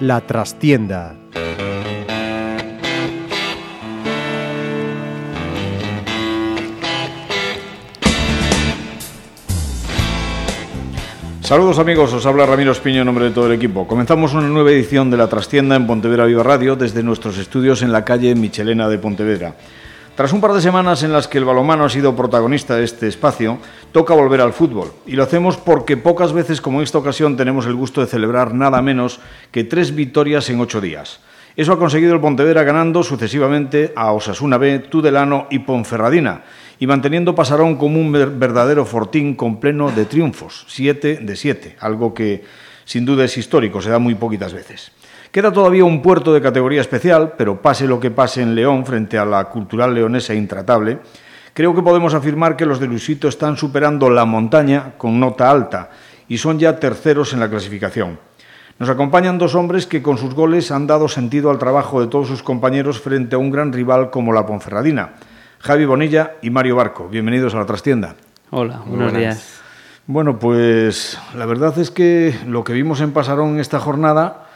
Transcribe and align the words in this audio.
La 0.00 0.20
trastienda. 0.20 1.25
Saludos 11.46 11.78
amigos, 11.78 12.12
os 12.12 12.26
habla 12.26 12.44
Ramiro 12.44 12.72
Espiño 12.72 13.02
en 13.02 13.06
nombre 13.06 13.26
de 13.26 13.30
todo 13.30 13.46
el 13.46 13.52
equipo. 13.52 13.86
Comenzamos 13.86 14.34
una 14.34 14.48
nueva 14.48 14.72
edición 14.72 15.12
de 15.12 15.16
La 15.16 15.28
Trastienda 15.28 15.76
en 15.76 15.86
Pontevedra 15.86 16.24
Viva 16.24 16.42
Radio 16.42 16.74
desde 16.74 17.04
nuestros 17.04 17.38
estudios 17.38 17.82
en 17.82 17.92
la 17.92 18.04
calle 18.04 18.34
Michelena 18.34 18.88
de 18.88 18.98
Pontevedra. 18.98 19.54
Tras 20.16 20.32
un 20.32 20.40
par 20.40 20.54
de 20.54 20.60
semanas 20.60 21.04
en 21.04 21.12
las 21.12 21.28
que 21.28 21.38
el 21.38 21.44
balomano 21.44 21.84
ha 21.84 21.88
sido 21.88 22.16
protagonista 22.16 22.74
de 22.74 22.82
este 22.82 23.06
espacio, 23.06 23.58
toca 23.92 24.12
volver 24.12 24.40
al 24.40 24.54
fútbol. 24.54 24.90
Y 25.06 25.12
lo 25.12 25.22
hacemos 25.22 25.56
porque 25.56 25.96
pocas 25.96 26.32
veces 26.32 26.60
como 26.60 26.80
en 26.80 26.82
esta 26.82 26.98
ocasión 26.98 27.36
tenemos 27.36 27.66
el 27.66 27.76
gusto 27.76 28.00
de 28.00 28.08
celebrar 28.08 28.52
nada 28.52 28.82
menos 28.82 29.20
que 29.52 29.62
tres 29.62 29.94
victorias 29.94 30.50
en 30.50 30.58
ocho 30.58 30.80
días. 30.80 31.20
Eso 31.54 31.72
ha 31.72 31.78
conseguido 31.78 32.12
el 32.12 32.20
Pontevedra 32.20 32.64
ganando 32.64 33.04
sucesivamente 33.04 33.92
a 33.94 34.10
Osasuna 34.10 34.58
B, 34.58 34.80
Tudelano 34.80 35.46
y 35.48 35.60
Ponferradina, 35.60 36.42
y 36.78 36.86
manteniendo 36.86 37.34
Pasarón 37.34 37.76
como 37.76 38.00
un 38.00 38.12
verdadero 38.12 38.84
fortín 38.84 39.34
con 39.34 39.60
pleno 39.60 39.90
de 39.90 40.04
triunfos, 40.04 40.64
siete 40.68 41.16
de 41.16 41.36
siete, 41.36 41.76
algo 41.80 42.12
que 42.12 42.44
sin 42.84 43.04
duda 43.04 43.24
es 43.24 43.36
histórico, 43.36 43.82
se 43.82 43.90
da 43.90 43.98
muy 43.98 44.14
poquitas 44.14 44.52
veces. 44.52 44.92
Queda 45.32 45.52
todavía 45.52 45.84
un 45.84 46.02
puerto 46.02 46.32
de 46.32 46.40
categoría 46.40 46.80
especial, 46.80 47.34
pero 47.36 47.60
pase 47.60 47.86
lo 47.86 48.00
que 48.00 48.10
pase 48.10 48.42
en 48.42 48.54
León 48.54 48.86
frente 48.86 49.18
a 49.18 49.24
la 49.24 49.44
cultural 49.44 49.94
leonesa 49.94 50.34
intratable, 50.34 50.98
creo 51.52 51.74
que 51.74 51.82
podemos 51.82 52.14
afirmar 52.14 52.56
que 52.56 52.66
los 52.66 52.80
de 52.80 52.86
Luisito 52.86 53.28
están 53.28 53.56
superando 53.56 54.08
la 54.08 54.24
montaña 54.24 54.92
con 54.96 55.18
nota 55.18 55.50
alta 55.50 55.90
y 56.28 56.38
son 56.38 56.58
ya 56.58 56.78
terceros 56.78 57.32
en 57.32 57.40
la 57.40 57.50
clasificación. 57.50 58.18
Nos 58.78 58.90
acompañan 58.90 59.38
dos 59.38 59.54
hombres 59.54 59.86
que 59.86 60.02
con 60.02 60.18
sus 60.18 60.34
goles 60.34 60.70
han 60.70 60.86
dado 60.86 61.08
sentido 61.08 61.50
al 61.50 61.58
trabajo 61.58 62.00
de 62.00 62.08
todos 62.08 62.28
sus 62.28 62.42
compañeros 62.42 63.00
frente 63.00 63.34
a 63.34 63.38
un 63.38 63.50
gran 63.50 63.72
rival 63.72 64.10
como 64.10 64.32
la 64.32 64.44
Ponferradina. 64.44 65.14
Javi 65.66 65.84
Bonilla 65.84 66.36
y 66.42 66.50
Mario 66.50 66.76
Barco, 66.76 67.08
bienvenidos 67.08 67.52
a 67.56 67.58
la 67.58 67.66
trastienda. 67.66 68.14
Hola, 68.50 68.82
buenos 68.86 69.12
días. 69.12 69.60
Bueno, 70.06 70.38
pues 70.38 71.18
la 71.34 71.44
verdad 71.44 71.76
es 71.80 71.90
que 71.90 72.32
lo 72.46 72.62
que 72.62 72.72
vimos 72.72 73.00
en 73.00 73.10
Pasarón 73.10 73.54
en 73.54 73.58
esta 73.58 73.80
jornada 73.80 74.46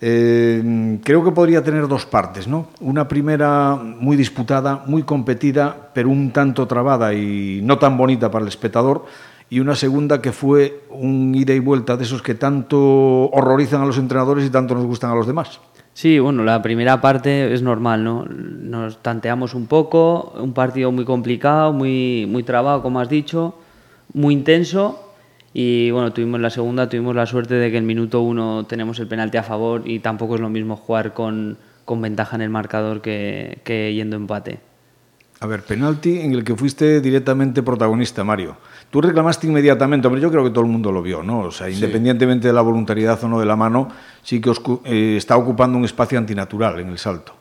eh, 0.00 0.98
creo 1.04 1.22
que 1.22 1.30
podría 1.30 1.62
tener 1.62 1.86
dos 1.86 2.04
partes, 2.04 2.48
¿no? 2.48 2.66
Una 2.80 3.06
primera 3.06 3.76
muy 3.76 4.16
disputada, 4.16 4.82
muy 4.86 5.04
competida, 5.04 5.90
pero 5.94 6.08
un 6.08 6.32
tanto 6.32 6.66
trabada 6.66 7.14
y 7.14 7.60
no 7.62 7.78
tan 7.78 7.96
bonita 7.96 8.32
para 8.32 8.42
el 8.42 8.48
espectador, 8.48 9.04
y 9.48 9.60
una 9.60 9.76
segunda 9.76 10.20
que 10.20 10.32
fue 10.32 10.82
un 10.90 11.32
ida 11.36 11.54
y 11.54 11.60
vuelta 11.60 11.96
de 11.96 12.02
esos 12.02 12.22
que 12.22 12.34
tanto 12.34 13.30
horrorizan 13.30 13.82
a 13.82 13.86
los 13.86 13.98
entrenadores 13.98 14.44
y 14.44 14.50
tanto 14.50 14.74
nos 14.74 14.84
gustan 14.84 15.12
a 15.12 15.14
los 15.14 15.28
demás. 15.28 15.60
Sí, 15.96 16.18
bueno, 16.18 16.44
la 16.44 16.60
primera 16.60 17.00
parte 17.00 17.54
es 17.54 17.62
normal, 17.62 18.04
¿no? 18.04 18.26
Nos 18.26 19.02
tanteamos 19.02 19.54
un 19.54 19.66
poco, 19.66 20.34
un 20.38 20.52
partido 20.52 20.92
muy 20.92 21.06
complicado, 21.06 21.72
muy, 21.72 22.26
muy 22.28 22.42
trabado, 22.42 22.82
como 22.82 23.00
has 23.00 23.08
dicho, 23.08 23.54
muy 24.12 24.34
intenso, 24.34 25.14
y 25.54 25.90
bueno, 25.92 26.12
tuvimos 26.12 26.38
la 26.38 26.50
segunda, 26.50 26.86
tuvimos 26.86 27.16
la 27.16 27.24
suerte 27.24 27.54
de 27.54 27.70
que 27.70 27.78
en 27.78 27.86
minuto 27.86 28.20
uno 28.20 28.66
tenemos 28.66 28.98
el 28.98 29.06
penalti 29.06 29.38
a 29.38 29.42
favor 29.42 29.84
y 29.86 30.00
tampoco 30.00 30.34
es 30.34 30.42
lo 30.42 30.50
mismo 30.50 30.76
jugar 30.76 31.14
con, 31.14 31.56
con 31.86 32.02
ventaja 32.02 32.36
en 32.36 32.42
el 32.42 32.50
marcador 32.50 33.00
que, 33.00 33.60
que 33.64 33.94
yendo 33.94 34.16
empate. 34.16 34.60
A 35.40 35.46
ver, 35.46 35.62
penalti 35.62 36.20
en 36.20 36.34
el 36.34 36.44
que 36.44 36.54
fuiste 36.56 37.00
directamente 37.00 37.62
protagonista, 37.62 38.22
Mario. 38.22 38.58
Tú 38.90 39.00
reclamaste 39.00 39.46
inmediatamente, 39.46 40.06
hombre, 40.06 40.22
yo 40.22 40.30
creo 40.30 40.44
que 40.44 40.50
todo 40.50 40.64
el 40.64 40.70
mundo 40.70 40.92
lo 40.92 41.02
vio, 41.02 41.22
¿no? 41.22 41.40
O 41.40 41.50
sea, 41.50 41.68
independientemente 41.68 42.48
de 42.48 42.54
la 42.54 42.62
voluntariedad 42.62 43.22
o 43.22 43.28
no 43.28 43.40
de 43.40 43.46
la 43.46 43.56
mano, 43.56 43.88
sí 44.22 44.40
que 44.40 44.50
os, 44.50 44.62
eh, 44.84 45.14
está 45.16 45.36
ocupando 45.36 45.76
un 45.76 45.84
espacio 45.84 46.18
antinatural 46.18 46.78
en 46.80 46.88
el 46.88 46.98
salto. 46.98 47.34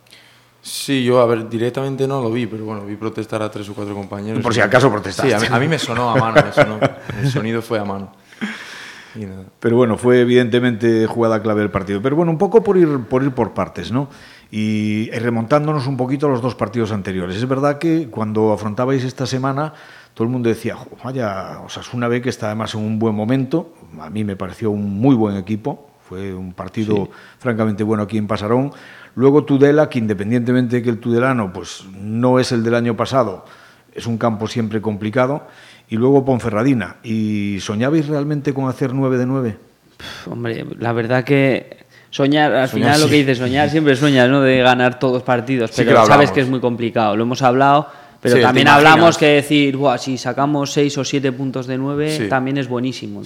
Sí, 0.65 1.03
yo, 1.03 1.21
a 1.21 1.27
ver, 1.27 1.47
directamente 1.47 2.07
no 2.07 2.23
lo 2.23 2.31
vi, 2.31 2.47
pero 2.47 2.65
bueno, 2.65 2.83
vi 2.83 2.95
protestar 2.95 3.43
a 3.43 3.51
tres 3.51 3.69
o 3.69 3.75
cuatro 3.75 3.93
compañeros. 3.93 4.41
Por 4.41 4.51
si 4.51 4.61
acaso 4.61 4.89
protestaste. 4.89 5.39
Sí, 5.39 5.47
a 5.51 5.59
mí, 5.59 5.67
me 5.67 5.77
sonó 5.77 6.09
a 6.09 6.15
mano, 6.15 6.41
me 6.43 6.51
sonó. 6.51 6.79
el 7.21 7.29
sonido 7.29 7.61
fue 7.61 7.77
a 7.77 7.85
mano. 7.85 8.11
Pero 9.59 9.77
bueno, 9.77 9.95
fue 9.95 10.21
evidentemente 10.21 11.05
jugada 11.05 11.41
clave 11.43 11.61
del 11.61 11.69
partido. 11.69 12.01
Pero 12.01 12.15
bueno, 12.15 12.31
un 12.31 12.39
poco 12.39 12.63
por 12.63 12.77
ir 12.77 13.01
por, 13.07 13.21
ir 13.21 13.31
por 13.31 13.53
partes, 13.53 13.91
¿no? 13.91 14.09
Y 14.49 15.11
remontándonos 15.11 15.85
un 15.85 15.97
poquito 15.97 16.25
a 16.25 16.29
los 16.29 16.41
dos 16.41 16.55
partidos 16.55 16.91
anteriores. 16.91 17.37
Es 17.37 17.47
verdad 17.47 17.77
que 17.77 18.09
cuando 18.09 18.51
afrontabais 18.51 19.03
esta 19.03 19.27
semana, 19.27 19.73
todo 20.15 20.23
el 20.23 20.31
mundo 20.31 20.47
decía, 20.47 20.77
vaya, 21.03 21.59
Osasuna 21.65 22.07
ve 22.07 22.21
que 22.21 22.29
está 22.29 22.47
además 22.47 22.73
en 22.73 22.81
un 22.81 22.97
buen 22.97 23.13
momento. 23.13 23.73
A 23.99 24.09
mí 24.09 24.23
me 24.23 24.37
pareció 24.37 24.71
un 24.71 24.97
muy 24.97 25.13
buen 25.13 25.35
equipo. 25.35 25.89
Fue 26.07 26.33
un 26.33 26.53
partido 26.53 27.09
francamente 27.37 27.83
bueno 27.83 28.03
aquí 28.03 28.17
en 28.17 28.25
Pasarón. 28.25 28.71
Luego 29.15 29.43
Tudela, 29.43 29.89
que 29.89 29.99
independientemente 29.99 30.77
de 30.77 30.83
que 30.83 30.89
el 30.89 30.99
Tudelano 30.99 31.51
pues, 31.51 31.83
no 31.99 32.39
es 32.39 32.53
el 32.53 32.63
del 32.63 32.75
año 32.75 32.95
pasado, 32.95 33.43
es 33.93 34.07
un 34.07 34.17
campo 34.17 34.47
siempre 34.47 34.81
complicado. 34.81 35.47
Y 35.89 35.97
luego 35.97 36.23
Ponferradina. 36.23 36.95
¿Y 37.03 37.57
soñabais 37.59 38.07
realmente 38.07 38.53
con 38.53 38.69
hacer 38.69 38.93
9 38.93 39.17
de 39.17 39.25
9? 39.25 39.57
hombre, 40.29 40.65
la 40.79 40.93
verdad 40.93 41.23
que 41.25 41.85
soñar, 42.09 42.53
al 42.53 42.69
final 42.69 43.01
lo 43.01 43.09
que 43.09 43.15
dices, 43.15 43.37
soñar 43.37 43.69
siempre 43.69 43.95
sueñas, 43.97 44.29
¿no? 44.29 44.41
De 44.41 44.59
ganar 44.59 44.97
todos 44.97 45.15
los 45.15 45.23
partidos, 45.23 45.71
pero 45.75 46.05
sabes 46.05 46.31
que 46.31 46.39
es 46.39 46.47
muy 46.47 46.61
complicado. 46.61 47.17
Lo 47.17 47.23
hemos 47.23 47.41
hablado, 47.41 47.89
pero 48.31 48.41
también 48.41 48.67
hablamos 48.67 49.17
que 49.17 49.27
decir, 49.27 49.77
si 49.99 50.17
sacamos 50.17 50.71
6 50.73 50.97
o 50.97 51.03
7 51.03 51.31
puntos 51.31 51.67
de 51.67 51.77
9, 51.77 52.27
también 52.29 52.57
es 52.57 52.67
buenísimo. 52.67 53.21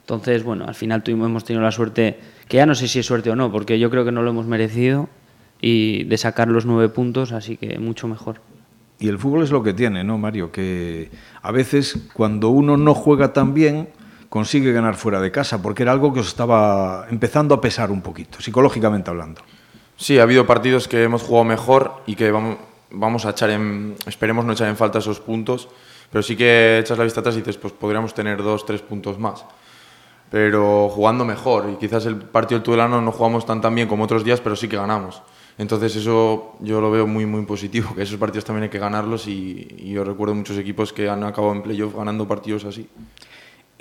Entonces, 0.00 0.42
bueno, 0.42 0.64
al 0.66 0.74
final 0.74 1.02
tuvimos, 1.02 1.28
hemos 1.28 1.44
tenido 1.44 1.62
la 1.62 1.70
suerte, 1.70 2.18
que 2.48 2.56
ya 2.56 2.66
no 2.66 2.74
sé 2.74 2.88
si 2.88 2.98
es 2.98 3.06
suerte 3.06 3.30
o 3.30 3.36
no, 3.36 3.52
porque 3.52 3.78
yo 3.78 3.90
creo 3.90 4.04
que 4.04 4.10
no 4.10 4.22
lo 4.22 4.30
hemos 4.30 4.46
merecido 4.46 5.08
y 5.60 6.04
de 6.04 6.16
sacar 6.16 6.48
los 6.48 6.66
nueve 6.66 6.88
puntos, 6.88 7.32
así 7.32 7.56
que 7.56 7.78
mucho 7.78 8.08
mejor. 8.08 8.40
Y 8.98 9.08
el 9.08 9.18
fútbol 9.18 9.42
es 9.44 9.50
lo 9.50 9.62
que 9.62 9.72
tiene, 9.72 10.02
¿no, 10.02 10.18
Mario? 10.18 10.50
Que 10.50 11.10
a 11.42 11.52
veces 11.52 12.08
cuando 12.12 12.48
uno 12.48 12.76
no 12.76 12.94
juega 12.94 13.32
tan 13.32 13.54
bien, 13.54 13.88
consigue 14.28 14.72
ganar 14.72 14.96
fuera 14.96 15.20
de 15.20 15.30
casa, 15.30 15.62
porque 15.62 15.84
era 15.84 15.92
algo 15.92 16.12
que 16.12 16.20
os 16.20 16.28
estaba 16.28 17.06
empezando 17.10 17.54
a 17.54 17.60
pesar 17.60 17.90
un 17.90 18.00
poquito, 18.00 18.40
psicológicamente 18.40 19.10
hablando. 19.10 19.42
Sí, 19.96 20.18
ha 20.18 20.22
habido 20.22 20.46
partidos 20.46 20.88
que 20.88 21.02
hemos 21.02 21.22
jugado 21.22 21.44
mejor 21.44 22.02
y 22.06 22.14
que 22.14 22.30
vamos, 22.30 22.56
vamos 22.90 23.24
a 23.26 23.30
echar 23.30 23.50
en, 23.50 23.94
esperemos 24.06 24.44
no 24.44 24.52
echar 24.52 24.68
en 24.68 24.76
falta 24.76 24.98
esos 24.98 25.20
puntos, 25.20 25.68
pero 26.10 26.22
sí 26.22 26.36
que 26.36 26.78
echas 26.78 26.98
la 26.98 27.04
vista 27.04 27.20
atrás 27.20 27.36
y 27.36 27.38
dices, 27.38 27.56
pues 27.56 27.72
podríamos 27.72 28.14
tener 28.14 28.42
dos, 28.42 28.66
tres 28.66 28.82
puntos 28.82 29.18
más 29.18 29.44
pero 30.30 30.88
jugando 30.88 31.24
mejor. 31.24 31.68
Y 31.70 31.76
quizás 31.76 32.06
el 32.06 32.16
partido 32.16 32.58
del 32.60 32.64
Tudelano 32.64 33.02
no 33.02 33.12
jugamos 33.12 33.44
tan, 33.44 33.60
tan 33.60 33.74
bien 33.74 33.88
como 33.88 34.04
otros 34.04 34.24
días, 34.24 34.40
pero 34.40 34.56
sí 34.56 34.68
que 34.68 34.76
ganamos. 34.76 35.22
Entonces 35.58 35.94
eso 35.96 36.56
yo 36.60 36.80
lo 36.80 36.90
veo 36.90 37.06
muy 37.06 37.26
muy 37.26 37.44
positivo, 37.44 37.94
que 37.94 38.02
esos 38.02 38.18
partidos 38.18 38.44
también 38.44 38.64
hay 38.64 38.70
que 38.70 38.78
ganarlos 38.78 39.26
y, 39.26 39.92
yo 39.92 40.04
recuerdo 40.04 40.34
muchos 40.34 40.56
equipos 40.56 40.92
que 40.92 41.08
han 41.08 41.22
acabado 41.24 41.52
en 41.52 41.62
playoff 41.62 41.94
ganando 41.94 42.26
partidos 42.26 42.64
así. 42.64 42.88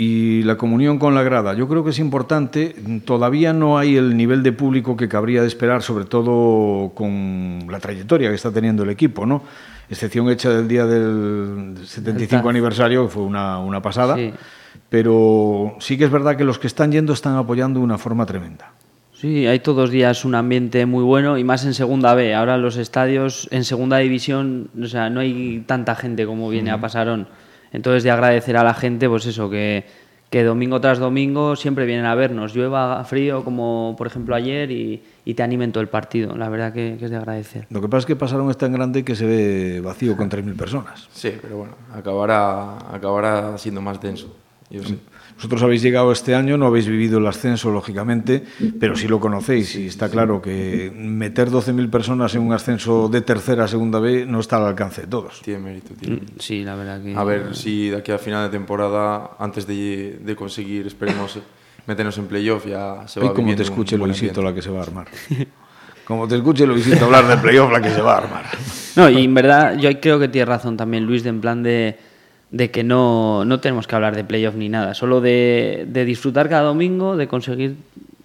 Y 0.01 0.43
la 0.43 0.55
comunión 0.55 0.97
con 0.97 1.13
la 1.13 1.23
grada, 1.23 1.53
yo 1.55 1.67
creo 1.67 1.83
que 1.83 1.89
es 1.89 1.99
importante, 1.99 2.73
todavía 3.03 3.51
no 3.51 3.77
hay 3.77 3.97
el 3.97 4.15
nivel 4.15 4.43
de 4.43 4.53
público 4.53 4.95
que 4.95 5.09
cabría 5.09 5.41
de 5.41 5.47
esperar, 5.49 5.83
sobre 5.83 6.05
todo 6.05 6.93
con 6.95 7.65
la 7.69 7.81
trayectoria 7.81 8.29
que 8.29 8.35
está 8.35 8.49
teniendo 8.49 8.83
el 8.83 8.91
equipo, 8.91 9.25
¿no? 9.25 9.43
Excepción 9.89 10.29
hecha 10.29 10.51
del 10.51 10.69
día 10.69 10.85
del 10.85 11.79
75 11.83 12.47
aniversario, 12.47 13.03
que 13.03 13.11
fue 13.11 13.23
una, 13.23 13.59
una 13.59 13.81
pasada, 13.81 14.15
pero 14.87 15.75
sí 15.79 15.97
que 15.97 16.05
es 16.05 16.11
verdad 16.11 16.37
que 16.37 16.45
los 16.45 16.59
que 16.59 16.67
están 16.67 16.93
yendo 16.93 17.11
están 17.11 17.35
apoyando 17.35 17.81
de 17.81 17.83
una 17.83 17.97
forma 17.97 18.25
tremenda. 18.25 18.71
Sí, 19.11 19.47
hay 19.47 19.59
todos 19.59 19.79
los 19.79 19.91
días 19.91 20.23
un 20.23 20.33
ambiente 20.35 20.85
muy 20.85 21.03
bueno 21.03 21.37
y 21.37 21.43
más 21.43 21.65
en 21.65 21.73
segunda 21.73 22.13
B. 22.13 22.33
Ahora 22.33 22.57
los 22.57 22.77
estadios 22.77 23.49
en 23.51 23.65
segunda 23.65 23.97
división, 23.97 24.69
o 24.81 24.87
sea, 24.87 25.09
no 25.09 25.19
hay 25.19 25.61
tanta 25.67 25.93
gente 25.95 26.25
como 26.25 26.49
viene 26.49 26.71
a 26.71 26.79
Pasarón. 26.79 27.27
Entonces 27.71 28.03
de 28.03 28.11
agradecer 28.11 28.57
a 28.57 28.63
la 28.63 28.73
gente, 28.73 29.07
pues 29.07 29.25
eso, 29.25 29.49
que, 29.49 29.85
que 30.29 30.43
domingo 30.43 30.79
tras 30.79 30.99
domingo 30.99 31.55
siempre 31.55 31.85
vienen 31.85 32.05
a 32.05 32.15
vernos, 32.15 32.55
llueva, 32.55 33.03
frío, 33.03 33.43
como 33.43 33.95
por 33.97 34.07
ejemplo 34.07 34.35
ayer, 34.35 34.71
y, 34.71 35.03
y 35.25 35.33
te 35.33 35.43
animen 35.43 35.71
todo 35.71 35.81
el 35.81 35.89
partido. 35.89 36.35
La 36.35 36.49
verdad 36.49 36.73
que, 36.73 36.97
que, 36.99 37.05
es 37.05 37.11
de 37.11 37.17
agradecer. 37.17 37.67
Lo 37.69 37.81
que 37.81 37.87
pasa 37.87 37.99
es 37.99 38.05
que 38.05 38.15
Pasarón 38.15 38.49
es 38.49 38.57
tan 38.57 38.71
grande 38.71 39.03
que 39.03 39.15
se 39.15 39.25
ve 39.25 39.81
vacío 39.81 40.15
con 40.15 40.29
3.000 40.29 40.55
personas. 40.55 41.07
Sí, 41.11 41.33
pero 41.41 41.57
bueno, 41.57 41.73
acabará, 41.93 42.77
acabará 42.93 43.57
siendo 43.57 43.81
más 43.81 44.01
denso. 44.01 44.35
Yo 44.69 44.83
sí. 44.83 44.99
Vosotros 45.39 45.63
habéis 45.63 45.81
llegado 45.81 46.11
este 46.11 46.35
año, 46.35 46.57
no 46.57 46.65
habéis 46.65 46.85
vivido 46.85 47.17
el 47.17 47.25
ascenso, 47.25 47.71
lógicamente, 47.71 48.43
pero 48.77 48.97
sí 48.97 49.07
lo 49.07 49.21
conocéis 49.21 49.73
y 49.77 49.87
está 49.87 50.09
claro 50.09 50.41
que 50.41 50.91
meter 50.93 51.49
12.000 51.49 51.89
personas 51.89 52.35
en 52.35 52.41
un 52.41 52.51
ascenso 52.51 53.07
de 53.07 53.21
tercera 53.21 53.63
a 53.63 53.67
segunda 53.69 53.99
B 53.99 54.25
no 54.25 54.41
está 54.41 54.57
al 54.57 54.65
alcance 54.65 55.03
de 55.03 55.07
todos. 55.07 55.41
Tiene 55.41 55.61
mérito, 55.61 55.93
tiene 55.93 56.17
mm, 56.17 56.25
Sí, 56.39 56.61
la 56.65 56.75
verdad 56.75 57.01
que... 57.01 57.15
A 57.15 57.23
ver 57.23 57.55
si 57.55 57.87
de 57.87 57.95
aquí 57.95 58.11
a 58.11 58.17
final 58.17 58.51
de 58.51 58.57
temporada, 58.57 59.37
antes 59.39 59.65
de, 59.65 60.19
de 60.21 60.35
conseguir, 60.35 60.87
esperemos, 60.87 61.39
meternos 61.87 62.17
en 62.17 62.25
playoff, 62.25 62.65
ya 62.65 63.07
se 63.07 63.21
va 63.21 63.27
Y 63.27 63.29
como 63.29 63.55
te 63.55 63.63
escuche 63.63 63.97
Luisito 63.97 64.41
la 64.41 64.53
que 64.53 64.61
se 64.61 64.69
va 64.69 64.79
a 64.81 64.83
armar. 64.83 65.07
Como 66.03 66.27
te 66.27 66.35
escuche 66.35 66.67
Luisito 66.67 67.05
hablar 67.05 67.25
de 67.27 67.37
playoff, 67.37 67.71
la 67.71 67.79
que 67.79 67.91
se 67.91 68.01
va 68.01 68.15
a 68.15 68.17
armar. 68.17 68.45
No, 68.97 69.09
y 69.09 69.23
en 69.23 69.33
verdad 69.33 69.77
yo 69.77 69.89
creo 70.01 70.19
que 70.19 70.27
tiene 70.27 70.45
razón 70.45 70.75
también 70.75 71.05
Luis, 71.05 71.23
de 71.23 71.29
en 71.29 71.39
plan 71.39 71.63
de, 71.63 71.97
de 72.51 72.71
que 72.71 72.83
no, 72.83 73.45
no, 73.45 73.59
tenemos 73.59 73.87
que 73.87 73.95
hablar 73.95 74.15
de 74.15 74.23
playoff 74.23 74.55
ni 74.55 74.69
nada, 74.69 74.93
solo 74.93 75.21
de, 75.21 75.85
de 75.87 76.05
disfrutar 76.05 76.49
cada 76.49 76.63
domingo, 76.63 77.15
de 77.15 77.27
conseguir 77.27 77.77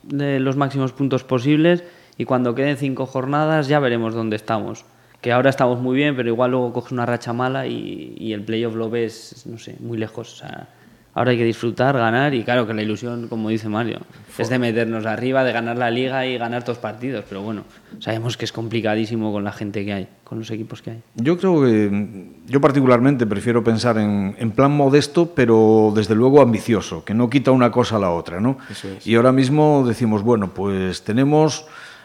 de 0.03 0.41
los 0.41 0.57
máximos 0.57 0.93
puntos 0.93 1.25
posibles 1.25 1.85
y 2.17 2.25
cuando 2.25 2.55
queden 2.55 2.77
cinco 2.77 3.07
jornadas 3.07 3.69
ya 3.69 3.81
veremos 3.81 4.15
dónde 4.15 4.37
estamos. 4.37 4.85
Que 5.21 5.33
ahora 5.33 5.49
estamos 5.49 5.81
muy 5.81 5.97
bien, 5.97 6.17
pero 6.17 6.29
igual 6.29 6.51
luego 6.51 6.73
coges 6.73 6.93
una 6.93 7.07
racha 7.07 7.33
mala 7.33 7.67
y, 7.67 8.15
y 8.19 8.35
el 8.35 8.43
playoff 8.43 8.75
lo 8.75 8.91
ves, 8.91 9.45
no 9.47 9.59
sé, 9.59 9.77
muy 9.81 9.97
lejos. 9.97 10.35
O 10.35 10.37
sea, 10.37 10.69
Ahora 11.15 11.31
hay 11.31 11.39
que 11.39 11.45
disfrutar, 11.45 11.97
ganar 11.97 12.35
y 12.35 12.43
claro 12.43 12.67
que 12.67 12.75
la 12.75 12.83
ilusión, 12.83 13.29
como 13.29 13.49
dice 13.49 13.69
Mario, 13.69 14.01
es 14.37 14.49
de 14.49 14.59
meternos 14.59 15.07
arriba, 15.07 15.45
de 15.45 15.53
ganar 15.53 15.79
la 15.79 15.89
liga 15.89 16.27
y 16.27 16.37
ganar 16.37 16.65
dos 16.65 16.79
partidos. 16.79 17.25
Pero 17.29 17.43
bueno, 17.43 17.63
sabemos 18.01 18.37
que 18.37 18.45
es 18.45 18.53
complicadísimo 18.53 19.33
con 19.33 19.45
la 19.45 19.53
gente 19.53 19.85
que 19.85 19.93
hay, 19.93 20.09
con 20.25 20.41
los 20.41 20.51
equipos 20.51 20.83
que 20.83 20.91
hay. 20.91 21.03
Yo 21.15 21.39
creo 21.39 21.63
que 21.63 22.27
yo 22.47 22.61
particularmente 22.61 23.27
prefiero 23.27 23.63
pensar 23.63 23.99
en, 23.99 24.35
en 24.39 24.51
plan 24.51 24.73
modesto, 24.73 25.33
pero 25.37 25.93
desde 25.95 26.17
luego 26.17 26.43
ambicioso, 26.43 27.05
que 27.05 27.15
no 27.15 27.31
quita 27.31 27.53
una 27.53 27.71
cosa 27.71 27.97
a 27.97 28.01
la 28.01 28.11
otra, 28.11 28.41
¿no? 28.41 28.59
Y 29.05 29.15
ahora 29.15 29.31
mismo 29.31 29.85
decimos, 29.87 30.25
bueno, 30.25 30.53
pues 30.53 31.05
tenemos 31.05 31.65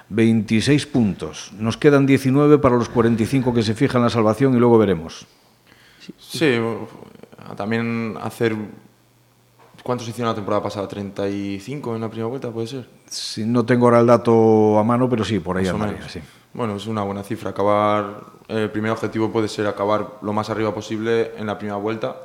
26 0.09 0.85
puntos, 0.85 1.51
nos 1.57 1.77
quedan 1.77 2.05
19 2.05 2.59
para 2.59 2.75
los 2.75 2.89
45 2.89 3.55
que 3.55 3.63
se 3.63 3.73
fijan 3.73 4.03
la 4.03 4.09
salvación 4.09 4.55
y 4.55 4.59
luego 4.59 4.77
veremos. 4.77 5.25
Sí, 6.19 6.57
también 7.55 8.15
hacer 8.21 8.55
¿Cuántos 9.83 10.07
hicieron 10.07 10.29
la 10.29 10.35
temporada 10.35 10.63
pasada? 10.63 10.87
¿35 10.87 11.95
en 11.95 12.01
la 12.01 12.09
primera 12.09 12.27
vuelta, 12.27 12.49
puede 12.51 12.67
ser? 12.67 12.87
Sí, 13.07 13.45
no 13.45 13.65
tengo 13.65 13.85
ahora 13.85 13.99
el 13.99 14.07
dato 14.07 14.77
a 14.77 14.83
mano, 14.83 15.09
pero 15.09 15.23
sí, 15.23 15.39
por 15.39 15.57
ahí 15.57 15.67
andaría, 15.67 16.07
sí. 16.07 16.19
Bueno, 16.53 16.75
es 16.75 16.87
una 16.87 17.03
buena 17.03 17.23
cifra. 17.23 17.51
Acabar, 17.51 18.21
el 18.47 18.69
primer 18.71 18.91
objetivo 18.91 19.31
puede 19.31 19.47
ser 19.47 19.67
acabar 19.67 20.07
lo 20.21 20.33
más 20.33 20.49
arriba 20.49 20.73
posible 20.73 21.31
en 21.37 21.45
la 21.45 21.57
primera 21.57 21.77
vuelta 21.77 22.15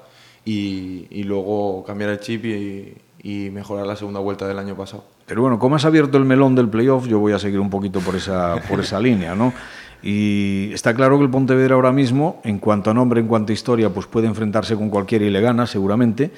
y, 0.44 1.06
y 1.10 1.24
luego 1.24 1.84
cambiar 1.84 2.10
el 2.10 2.20
chip 2.20 2.44
y, 2.44 2.96
y, 3.22 3.50
mejorar 3.50 3.86
la 3.86 3.96
segunda 3.96 4.20
vuelta 4.20 4.46
del 4.46 4.58
año 4.58 4.76
pasado. 4.76 5.04
Pero 5.26 5.42
bueno, 5.42 5.58
como 5.58 5.76
has 5.76 5.84
abierto 5.84 6.18
el 6.18 6.24
melón 6.24 6.54
del 6.54 6.68
playoff, 6.68 7.06
yo 7.06 7.18
voy 7.18 7.32
a 7.32 7.38
seguir 7.38 7.60
un 7.60 7.70
poquito 7.70 8.00
por 8.00 8.16
esa, 8.16 8.56
por 8.68 8.80
esa 8.80 8.98
línea, 8.98 9.34
¿no? 9.34 9.52
Y 10.02 10.70
está 10.74 10.92
claro 10.94 11.16
que 11.16 11.24
el 11.24 11.30
Pontevedra 11.30 11.76
ahora 11.76 11.92
mismo, 11.92 12.42
en 12.44 12.58
cuanto 12.58 12.90
a 12.90 12.94
nombre, 12.94 13.20
en 13.20 13.26
cuanto 13.26 13.52
a 13.52 13.54
historia, 13.54 13.88
pues 13.88 14.06
puede 14.06 14.26
enfrentarse 14.26 14.76
con 14.76 14.90
cualquiera 14.90 15.24
y 15.24 15.30
le 15.30 15.40
gana, 15.40 15.66
seguramente 15.66 16.30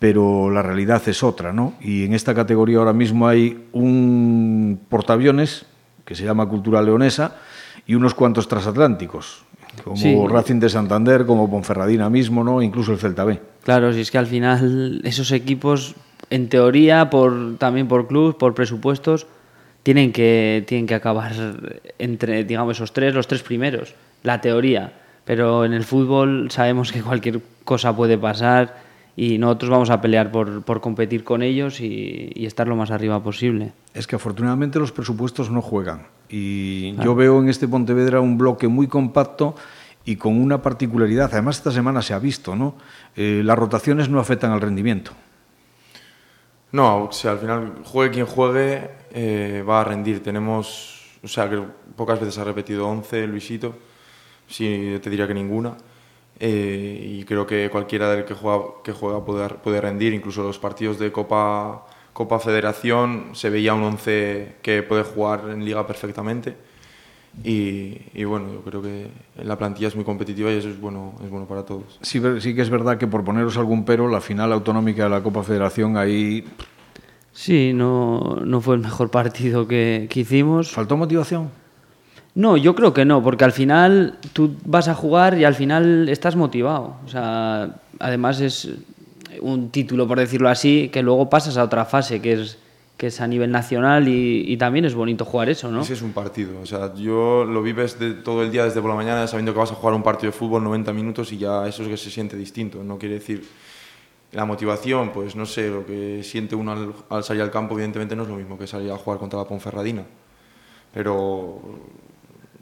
pero 0.00 0.50
la 0.50 0.62
realidad 0.62 1.02
es 1.06 1.22
otra, 1.22 1.52
¿no? 1.52 1.74
Y 1.80 2.04
en 2.06 2.14
esta 2.14 2.34
categoría 2.34 2.78
ahora 2.78 2.94
mismo 2.94 3.28
hay 3.28 3.66
un 3.72 4.80
portaaviones 4.88 5.66
que 6.06 6.14
se 6.14 6.24
llama 6.24 6.48
Cultura 6.48 6.80
Leonesa 6.80 7.36
y 7.86 7.94
unos 7.94 8.14
cuantos 8.14 8.48
transatlánticos, 8.48 9.44
como 9.84 10.26
Racing 10.26 10.58
de 10.58 10.70
Santander, 10.70 11.26
como 11.26 11.50
Ponferradina 11.50 12.08
mismo, 12.08 12.42
¿no? 12.42 12.62
Incluso 12.62 12.92
el 12.92 12.98
Celta 12.98 13.24
B. 13.24 13.40
Claro, 13.62 13.92
si 13.92 14.00
es 14.00 14.10
que 14.10 14.16
al 14.16 14.26
final 14.26 15.02
esos 15.04 15.32
equipos, 15.32 15.94
en 16.30 16.48
teoría, 16.48 17.10
por, 17.10 17.58
también 17.58 17.86
por 17.86 18.08
clubes, 18.08 18.36
por 18.36 18.54
presupuestos, 18.54 19.26
tienen 19.82 20.12
que, 20.12 20.64
tienen 20.66 20.86
que 20.86 20.94
acabar 20.94 21.32
entre, 21.98 22.44
digamos, 22.44 22.78
esos 22.78 22.94
tres, 22.94 23.14
los 23.14 23.26
tres 23.26 23.42
primeros, 23.42 23.94
la 24.22 24.40
teoría. 24.40 24.94
Pero 25.26 25.66
en 25.66 25.74
el 25.74 25.84
fútbol 25.84 26.50
sabemos 26.50 26.90
que 26.90 27.02
cualquier 27.02 27.42
cosa 27.64 27.94
puede 27.94 28.16
pasar 28.16 28.89
y 29.16 29.38
nosotros 29.38 29.70
vamos 29.70 29.90
a 29.90 30.00
pelear 30.00 30.30
por, 30.30 30.62
por 30.62 30.80
competir 30.80 31.24
con 31.24 31.42
ellos 31.42 31.80
y, 31.80 32.32
y, 32.34 32.46
estar 32.46 32.68
lo 32.68 32.76
más 32.76 32.90
arriba 32.90 33.22
posible. 33.22 33.72
Es 33.94 34.06
que 34.06 34.16
afortunadamente 34.16 34.78
los 34.78 34.92
presupuestos 34.92 35.50
no 35.50 35.62
juegan 35.62 36.06
y 36.28 36.92
claro. 36.94 37.10
yo 37.10 37.14
veo 37.14 37.40
en 37.40 37.48
este 37.48 37.68
Pontevedra 37.68 38.20
un 38.20 38.38
bloque 38.38 38.68
muy 38.68 38.86
compacto 38.86 39.56
y 40.04 40.16
con 40.16 40.40
una 40.40 40.62
particularidad, 40.62 41.30
además 41.32 41.58
esta 41.58 41.70
semana 41.70 42.02
se 42.02 42.14
ha 42.14 42.18
visto, 42.18 42.56
¿no? 42.56 42.74
Eh, 43.16 43.42
las 43.44 43.58
rotaciones 43.58 44.08
no 44.08 44.18
afectan 44.18 44.52
al 44.52 44.60
rendimiento. 44.60 45.12
No, 46.72 47.04
o 47.04 47.12
sea, 47.12 47.32
al 47.32 47.38
final 47.38 47.74
juegue 47.84 48.12
quien 48.12 48.26
juegue 48.26 48.90
eh, 49.10 49.64
va 49.68 49.80
a 49.80 49.84
rendir. 49.84 50.22
Tenemos, 50.22 51.18
o 51.22 51.28
sea, 51.28 51.50
que 51.50 51.60
pocas 51.96 52.20
veces 52.20 52.38
ha 52.38 52.44
repetido 52.44 52.88
11 52.88 53.26
Luisito, 53.26 53.74
sí, 54.46 54.98
te 55.02 55.10
diría 55.10 55.26
que 55.26 55.34
ninguna. 55.34 55.76
Eh, 56.42 57.18
y 57.20 57.24
creo 57.24 57.46
que 57.46 57.68
cualquiera 57.70 58.10
del 58.10 58.24
que 58.24 58.32
juega, 58.32 58.64
que 58.82 58.92
juega 58.92 59.22
puede, 59.24 59.48
puede 59.50 59.80
rendir, 59.80 60.14
incluso 60.14 60.42
los 60.42 60.58
partidos 60.58 60.98
de 60.98 61.12
Copa, 61.12 61.86
Copa 62.14 62.38
Federación 62.38 63.30
se 63.34 63.50
veía 63.50 63.74
un 63.74 63.82
11 63.82 64.56
que 64.62 64.82
puede 64.82 65.04
jugar 65.04 65.50
en 65.50 65.64
liga 65.64 65.86
perfectamente 65.86 66.56
y, 67.44 67.96
y, 68.12 68.24
bueno, 68.24 68.52
yo 68.52 68.60
creo 68.62 68.82
que 68.82 69.08
la 69.42 69.56
plantilla 69.56 69.88
es 69.88 69.94
muy 69.94 70.04
competitiva 70.04 70.50
y 70.50 70.56
eso 70.56 70.68
es 70.68 70.80
bueno, 70.80 71.14
es 71.24 71.30
bueno 71.30 71.46
para 71.46 71.64
todos. 71.64 71.98
Sí, 72.02 72.20
sí 72.40 72.54
que 72.54 72.62
es 72.62 72.70
verdad 72.70 72.98
que 72.98 73.06
por 73.06 73.24
poneros 73.24 73.56
algún 73.56 73.84
pero, 73.84 74.08
la 74.08 74.20
final 74.20 74.52
autonómica 74.52 75.04
de 75.04 75.10
la 75.10 75.22
Copa 75.22 75.42
Federación 75.42 75.96
ahí... 75.96 76.44
Sí, 77.32 77.72
no, 77.72 78.40
no 78.44 78.60
fue 78.60 78.74
el 78.74 78.80
mejor 78.80 79.10
partido 79.10 79.68
que, 79.68 80.08
que 80.10 80.20
hicimos. 80.20 80.72
¿Faltó 80.72 80.96
motivación? 80.96 81.50
No, 82.34 82.56
yo 82.56 82.74
creo 82.74 82.94
que 82.94 83.04
no, 83.04 83.22
porque 83.22 83.44
al 83.44 83.52
final 83.52 84.18
tú 84.32 84.54
vas 84.64 84.88
a 84.88 84.94
jugar 84.94 85.36
y 85.38 85.44
al 85.44 85.54
final 85.54 86.08
estás 86.08 86.36
motivado. 86.36 86.96
O 87.04 87.08
sea, 87.08 87.76
además 87.98 88.40
es 88.40 88.68
un 89.40 89.70
título, 89.70 90.06
por 90.06 90.18
decirlo 90.18 90.48
así, 90.48 90.90
que 90.92 91.02
luego 91.02 91.28
pasas 91.28 91.56
a 91.56 91.64
otra 91.64 91.84
fase, 91.84 92.22
que 92.22 92.34
es, 92.34 92.58
que 92.96 93.08
es 93.08 93.20
a 93.20 93.26
nivel 93.26 93.50
nacional 93.50 94.08
y, 94.08 94.44
y 94.46 94.56
también 94.56 94.84
es 94.84 94.94
bonito 94.94 95.24
jugar 95.24 95.48
eso, 95.48 95.70
¿no? 95.70 95.84
Sí, 95.84 95.92
es 95.92 96.02
un 96.02 96.12
partido. 96.12 96.60
O 96.60 96.66
sea, 96.66 96.94
yo 96.94 97.44
lo 97.44 97.62
vives 97.62 97.98
de, 97.98 98.14
todo 98.14 98.42
el 98.42 98.52
día 98.52 98.64
desde 98.64 98.80
por 98.80 98.90
la 98.90 98.96
mañana 98.96 99.26
sabiendo 99.26 99.52
que 99.52 99.58
vas 99.58 99.72
a 99.72 99.74
jugar 99.74 99.94
un 99.94 100.02
partido 100.02 100.30
de 100.30 100.38
fútbol 100.38 100.62
90 100.62 100.92
minutos 100.92 101.32
y 101.32 101.38
ya 101.38 101.66
eso 101.66 101.82
es 101.82 101.88
que 101.88 101.96
se 101.96 102.10
siente 102.10 102.36
distinto. 102.36 102.84
No 102.84 102.98
quiere 102.98 103.16
decir 103.16 103.44
la 104.32 104.44
motivación, 104.44 105.10
pues 105.10 105.34
no 105.34 105.46
sé, 105.46 105.68
lo 105.68 105.84
que 105.84 106.22
siente 106.22 106.54
uno 106.54 106.72
al, 106.72 106.92
al 107.08 107.24
salir 107.24 107.42
al 107.42 107.50
campo, 107.50 107.74
evidentemente 107.74 108.14
no 108.14 108.22
es 108.22 108.28
lo 108.28 108.36
mismo 108.36 108.56
que 108.56 108.68
salir 108.68 108.92
a 108.92 108.96
jugar 108.96 109.18
contra 109.18 109.40
la 109.40 109.44
Ponferradina. 109.46 110.04
Pero 110.92 111.60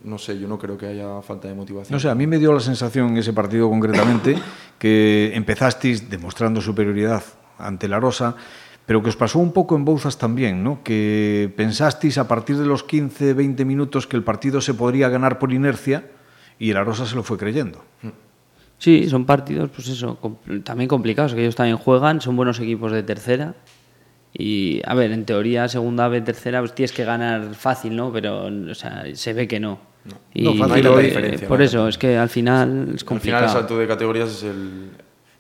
no 0.04 0.18
sé, 0.18 0.38
yo 0.38 0.48
no 0.48 0.58
creo 0.58 0.76
que 0.78 0.86
haya 0.86 1.20
falta 1.22 1.48
de 1.48 1.54
motivación. 1.54 1.94
No 1.94 2.00
sé, 2.00 2.08
a 2.08 2.14
mí 2.14 2.26
me 2.26 2.38
dio 2.38 2.52
la 2.52 2.60
sensación 2.60 3.08
en 3.08 3.16
ese 3.18 3.32
partido 3.32 3.68
concretamente 3.68 4.36
que 4.78 5.32
empezasteis 5.34 6.08
demostrando 6.08 6.60
superioridad 6.60 7.22
ante 7.58 7.88
la 7.88 7.98
Rosa, 8.00 8.36
pero 8.86 9.02
que 9.02 9.10
os 9.10 9.16
pasó 9.16 9.38
un 9.38 9.52
poco 9.52 9.76
en 9.76 9.84
Bouzas 9.84 10.16
también, 10.16 10.64
¿no? 10.64 10.82
Que 10.82 11.52
pensasteis 11.56 12.16
a 12.18 12.26
partir 12.26 12.56
de 12.56 12.66
los 12.66 12.84
15, 12.84 13.34
20 13.34 13.64
minutos 13.64 14.06
que 14.06 14.16
el 14.16 14.22
partido 14.22 14.60
se 14.60 14.74
podría 14.74 15.08
ganar 15.08 15.38
por 15.38 15.52
inercia 15.52 16.10
y 16.58 16.72
la 16.72 16.84
Rosa 16.84 17.04
se 17.04 17.14
lo 17.14 17.22
fue 17.22 17.36
creyendo. 17.36 17.84
Sí, 18.78 19.08
son 19.08 19.26
partidos, 19.26 19.70
pues 19.74 19.88
eso, 19.88 20.18
también 20.62 20.88
complicados, 20.88 21.34
que 21.34 21.40
ellos 21.40 21.56
también 21.56 21.76
juegan, 21.76 22.20
son 22.20 22.36
buenos 22.36 22.60
equipos 22.60 22.92
de 22.92 23.02
tercera. 23.02 23.56
Y, 24.32 24.80
a 24.84 24.94
ver, 24.94 25.10
en 25.10 25.24
teoría, 25.24 25.68
segunda 25.68 26.06
vez, 26.08 26.24
tercera, 26.24 26.60
pues 26.60 26.74
tienes 26.74 26.92
que 26.92 27.04
ganar 27.04 27.54
fácil, 27.54 27.96
¿no? 27.96 28.12
Pero, 28.12 28.46
o 28.46 28.74
sea, 28.74 29.04
se 29.14 29.32
ve 29.32 29.48
que 29.48 29.58
no. 29.58 29.87
No, 30.04 30.14
y, 30.32 30.42
no 30.44 30.54
fácil 30.54 30.84
no 30.84 30.96
hay 30.96 31.04
diferencia. 31.06 31.48
Por 31.48 31.62
eso, 31.62 31.88
es 31.88 31.98
que 31.98 32.16
al 32.16 32.28
final 32.28 32.92
es 32.94 33.04
complicado. 33.04 33.44
Al 33.44 33.50
final 33.50 33.56
el 33.56 33.62
salto 33.62 33.78
de 33.78 33.86
categorías 33.86 34.30
es 34.30 34.42
el, 34.44 34.90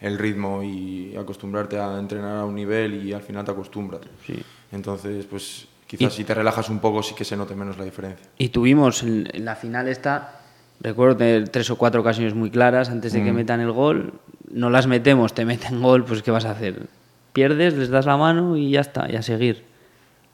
el, 0.00 0.18
ritmo 0.18 0.62
y 0.62 1.16
acostumbrarte 1.16 1.78
a 1.78 1.98
entrenar 1.98 2.38
a 2.38 2.44
un 2.44 2.54
nivel 2.54 3.06
y 3.06 3.12
al 3.12 3.22
final 3.22 3.44
te 3.44 3.52
acostumbras. 3.52 4.02
Sí. 4.26 4.42
Entonces, 4.72 5.24
pues 5.26 5.66
quizás 5.86 6.12
y, 6.14 6.16
si 6.18 6.24
te 6.24 6.34
relajas 6.34 6.68
un 6.68 6.80
poco 6.80 7.02
sí 7.02 7.14
que 7.14 7.24
se 7.24 7.36
note 7.36 7.54
menos 7.54 7.78
la 7.78 7.84
diferencia. 7.84 8.26
Y 8.36 8.48
tuvimos 8.50 9.02
en, 9.02 9.28
en 9.32 9.44
la 9.44 9.56
final 9.56 9.88
esta, 9.88 10.40
recuerdo 10.80 11.16
tener 11.16 11.48
tres 11.48 11.70
o 11.70 11.76
cuatro 11.76 12.00
ocasiones 12.00 12.34
muy 12.34 12.50
claras 12.50 12.90
antes 12.90 13.12
de 13.12 13.20
mm. 13.20 13.24
que 13.24 13.32
metan 13.32 13.60
el 13.60 13.72
gol. 13.72 14.14
No 14.50 14.70
las 14.70 14.86
metemos, 14.86 15.34
te 15.34 15.44
meten 15.44 15.82
gol, 15.82 16.04
pues 16.04 16.22
¿qué 16.22 16.30
vas 16.30 16.44
a 16.44 16.52
hacer? 16.52 16.86
Pierdes, 17.32 17.74
les 17.74 17.90
das 17.90 18.06
la 18.06 18.16
mano 18.16 18.56
y 18.56 18.70
ya 18.70 18.80
está, 18.80 19.10
y 19.10 19.16
a 19.16 19.22
seguir. 19.22 19.64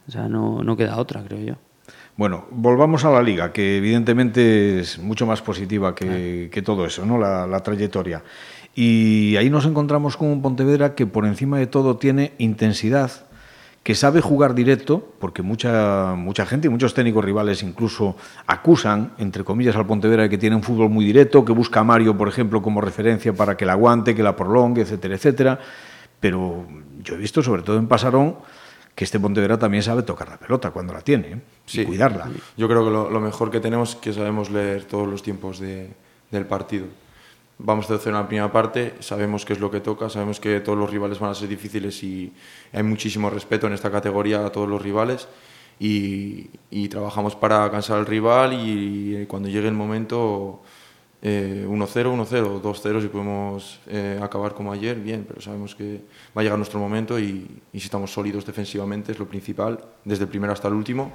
O 0.09 0.11
sea, 0.11 0.28
no, 0.28 0.62
no 0.62 0.76
queda 0.76 0.97
otra, 0.99 1.23
creo 1.23 1.40
yo. 1.40 1.54
Bueno, 2.16 2.44
volvamos 2.52 3.04
a 3.04 3.11
la 3.11 3.21
liga, 3.23 3.52
que 3.52 3.78
evidentemente 3.78 4.78
es 4.78 5.00
mucho 5.00 5.26
más 5.26 5.42
positiva 5.42 5.97
que, 5.97 6.49
que 6.52 6.62
todo 6.62 6.87
eso, 6.87 7.04
¿no? 7.04 7.18
La, 7.18 7.44
la, 7.44 7.61
trayectoria. 7.61 8.23
Y 8.73 9.35
ahí 9.37 9.50
nos 9.50 9.66
encontramos 9.66 10.16
con 10.16 10.28
un 10.28 10.40
Pontevedra 10.40 10.94
que 10.94 11.06
por 11.06 11.26
encima 11.26 11.59
de 11.59 11.66
todo 11.66 11.97
tiene 11.97 12.33
intensidad, 12.38 13.11
que 13.83 13.97
sabe 13.97 14.21
jugar 14.21 14.54
directo, 14.54 15.12
porque 15.18 15.42
mucha, 15.42 16.14
mucha 16.16 16.47
gente 16.47 16.68
y 16.68 16.71
muchos 16.71 16.94
técnicos 16.94 17.25
rivales 17.25 17.64
incluso 17.64 18.14
acusan, 18.47 19.12
entre 19.18 19.42
comillas, 19.42 19.75
al 19.75 19.87
Pontevedra 19.87 20.23
de 20.23 20.30
que 20.30 20.38
tiene 20.38 20.54
un 20.54 20.62
fútbol 20.62 20.90
muy 20.90 21.04
directo, 21.04 21.44
que 21.44 21.52
busca 21.52 21.80
a 21.80 21.85
Mario, 21.85 22.16
por 22.16 22.28
ejemplo, 22.28 22.62
como 22.62 22.80
referencia 22.80 23.33
para 23.33 23.56
que 23.56 23.66
la 23.66 23.73
aguante, 23.73 24.14
que 24.14 24.23
la 24.23 24.37
prolongue, 24.37 24.83
etcétera, 24.83 25.16
etcétera. 25.16 25.59
Pero 26.21 26.64
yo 27.02 27.16
he 27.16 27.18
visto, 27.18 27.42
sobre 27.42 27.62
todo 27.62 27.76
en 27.76 27.88
Pasarón, 27.88 28.37
que 28.95 29.05
este 29.05 29.19
Pontevedra 29.19 29.59
también 29.59 29.83
sabe 29.83 30.03
tocar 30.03 30.29
la 30.29 30.39
pelota 30.39 30.71
cuando 30.71 30.93
la 30.93 31.01
tiene 31.01 31.29
¿eh? 31.29 31.41
sí, 31.67 31.81
y 31.81 31.85
cuidarla. 31.85 32.31
Yo 32.57 32.69
creo 32.69 32.85
que 32.85 32.91
lo, 32.91 33.11
lo, 33.11 33.21
mejor 33.21 33.51
que 33.51 33.61
tenemos 33.61 33.91
es 33.91 33.97
que 33.97 34.13
sabemos 34.13 34.51
leer 34.51 34.85
todos 34.85 35.09
los 35.09 35.23
tiempos 35.23 35.59
de, 35.59 35.91
del 36.31 36.47
partido. 36.47 36.87
Vamos 37.59 37.89
a 37.91 37.95
hacer 37.95 38.13
una 38.13 38.27
primera 38.27 38.51
parte, 38.51 38.95
sabemos 39.01 39.45
qué 39.45 39.53
es 39.53 39.61
lo 39.61 39.71
que 39.71 39.81
toca, 39.81 40.11
sabemos 40.11 40.41
que 40.41 40.61
todos 40.61 40.77
los 40.77 40.91
rivales 40.91 41.21
van 41.21 41.31
a 41.31 41.35
ser 41.35 41.49
difíciles 41.49 42.03
y 42.03 42.33
hay 42.73 42.83
muchísimo 42.83 43.31
respeto 43.31 43.69
en 43.69 43.73
esta 43.73 43.91
categoría 43.91 44.45
a 44.45 44.51
todos 44.51 44.69
los 44.69 44.83
rivales 44.83 45.29
y, 45.79 46.51
y 46.71 46.89
trabajamos 46.89 47.37
para 47.37 47.71
cansar 47.71 47.99
al 47.99 48.07
rival 48.07 48.53
y, 48.55 49.27
cuando 49.27 49.49
llegue 49.49 49.69
el 49.69 49.75
momento 49.75 50.63
1-0, 51.25 51.69
1-0, 51.69 52.61
2-0 52.61 53.00
si 53.00 53.09
podemos 53.09 53.81
eh, 53.87 54.21
acabar 54.23 54.52
como 54.52 54.73
ayer, 54.73 55.00
bien, 55.00 55.25
pero 55.26 55.40
sabemos 55.40 55.75
que 55.75 56.02
va 56.37 56.43
a 56.43 56.45
llegar 56.45 56.59
nuestro 56.59 56.78
momento 56.78 57.19
y, 57.19 57.62
y 57.73 57.81
si 57.81 57.87
estamos 57.87 58.12
sólidos 58.12 58.45
defensivamente 58.45 59.12
es 59.12 59.19
lo 59.19 59.26
principal, 59.26 59.78
desde 60.04 60.25
el 60.25 60.28
primero 60.28 60.52
hasta 60.52 60.69
el 60.69 60.75
último 60.75 61.12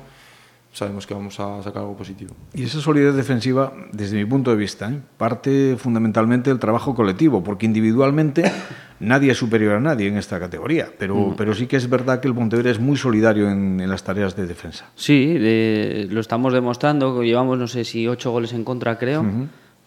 sabemos 0.71 1.07
que 1.07 1.13
vamos 1.13 1.39
a 1.39 1.61
sacar 1.63 1.81
algo 1.81 1.95
positivo. 1.95 2.33
Y 2.53 2.63
esa 2.63 2.79
solidez 2.79 3.15
defensiva, 3.15 3.73
desde 3.91 4.17
mi 4.17 4.25
punto 4.25 4.51
de 4.51 4.57
vista, 4.57 4.91
¿eh? 4.91 4.99
parte 5.17 5.75
fundamentalmente 5.77 6.49
del 6.49 6.59
trabajo 6.59 6.93
colectivo, 6.93 7.43
porque 7.43 7.65
individualmente 7.65 8.51
nadie 8.99 9.31
es 9.31 9.37
superior 9.37 9.75
a 9.75 9.79
nadie 9.79 10.07
en 10.07 10.17
esta 10.17 10.39
categoría, 10.39 10.89
pero, 10.97 11.33
pero 11.37 11.53
sí 11.53 11.67
que 11.67 11.77
es 11.77 11.89
verdad 11.89 12.19
que 12.19 12.27
el 12.27 12.35
Pontevedra 12.35 12.71
es 12.71 12.79
muy 12.79 12.97
solidario 12.97 13.49
en, 13.49 13.89
las 13.89 14.03
tareas 14.03 14.35
de 14.35 14.45
defensa. 14.45 14.89
Sí, 14.95 15.35
lo 16.09 16.19
estamos 16.19 16.53
demostrando, 16.53 17.23
llevamos 17.23 17.57
no 17.57 17.67
sé 17.67 17.83
si 17.83 18.07
ocho 18.07 18.31
goles 18.31 18.53
en 18.53 18.63
contra 18.63 18.97
creo, 18.97 19.25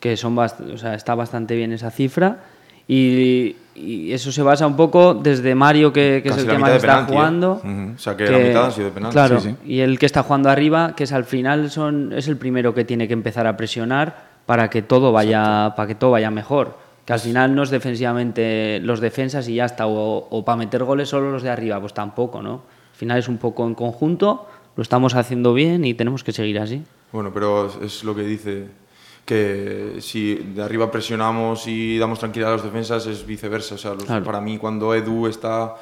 que 0.02 0.16
son 0.16 0.36
o 0.36 0.78
sea, 0.78 0.94
está 0.96 1.14
bastante 1.14 1.54
bien 1.54 1.72
esa 1.72 1.92
cifra. 1.92 2.40
Y, 2.88 3.54
eso 3.74 4.32
se 4.32 4.42
basa 4.42 4.66
un 4.66 4.76
poco 4.76 5.14
desde 5.14 5.54
Mario, 5.54 5.92
que, 5.92 6.20
es 6.22 6.36
el 6.36 6.46
que 6.46 6.58
más 6.58 6.72
está 6.72 7.00
¿eh? 7.00 7.04
jugando. 7.08 7.62
O 7.94 7.98
sea, 7.98 8.16
que, 8.16 8.24
la 8.24 8.38
mitad 8.38 8.66
ha 8.66 8.70
sido 8.72 8.86
de 8.88 8.92
penalti. 8.92 9.14
Claro, 9.14 9.40
y 9.64 9.78
el 9.78 9.98
que 9.98 10.04
está 10.04 10.24
jugando 10.24 10.50
arriba, 10.50 10.94
que 10.94 11.04
es 11.04 11.12
al 11.12 11.24
final 11.24 11.70
son, 11.70 12.12
es 12.12 12.26
el 12.28 12.36
primero 12.36 12.74
que 12.74 12.84
tiene 12.84 13.06
que 13.06 13.14
empezar 13.14 13.46
a 13.46 13.56
presionar 13.56 14.26
para 14.44 14.68
que 14.68 14.82
todo 14.82 15.12
vaya, 15.12 15.72
para 15.76 15.86
que 15.86 15.94
todo 15.94 16.10
vaya 16.10 16.30
mejor. 16.30 16.76
Que 17.06 17.12
al 17.12 17.20
final 17.20 17.54
no 17.54 17.62
es 17.62 17.70
defensivamente 17.70 18.80
los 18.82 19.00
defensas 19.00 19.48
y 19.48 19.54
ya 19.54 19.66
está, 19.66 19.86
o, 19.86 20.44
para 20.44 20.56
meter 20.56 20.82
goles 20.82 21.08
solo 21.08 21.30
los 21.30 21.44
de 21.44 21.50
arriba, 21.50 21.80
pues 21.80 21.94
tampoco, 21.94 22.42
¿no? 22.42 22.62
Al 22.90 22.96
final 22.96 23.18
es 23.18 23.28
un 23.28 23.38
poco 23.38 23.66
en 23.66 23.74
conjunto, 23.74 24.48
lo 24.76 24.82
estamos 24.82 25.14
haciendo 25.14 25.54
bien 25.54 25.84
y 25.84 25.94
tenemos 25.94 26.24
que 26.24 26.32
seguir 26.32 26.58
así. 26.58 26.82
Bueno, 27.12 27.30
pero 27.32 27.70
es 27.82 28.04
lo 28.04 28.14
que 28.14 28.22
dice 28.22 28.81
que 29.24 29.96
si 30.00 30.34
de 30.34 30.62
arriba 30.62 30.90
presionamos 30.90 31.66
y 31.66 31.98
damos 31.98 32.18
tranquilidad 32.18 32.52
a 32.52 32.56
los 32.56 32.64
defensas 32.64 33.06
es 33.06 33.24
viceversa. 33.24 33.76
O 33.76 33.78
sea, 33.78 33.94
para 34.24 34.40
mí 34.40 34.58
cuando 34.58 34.94
Edu 34.94 35.26
está 35.26 35.76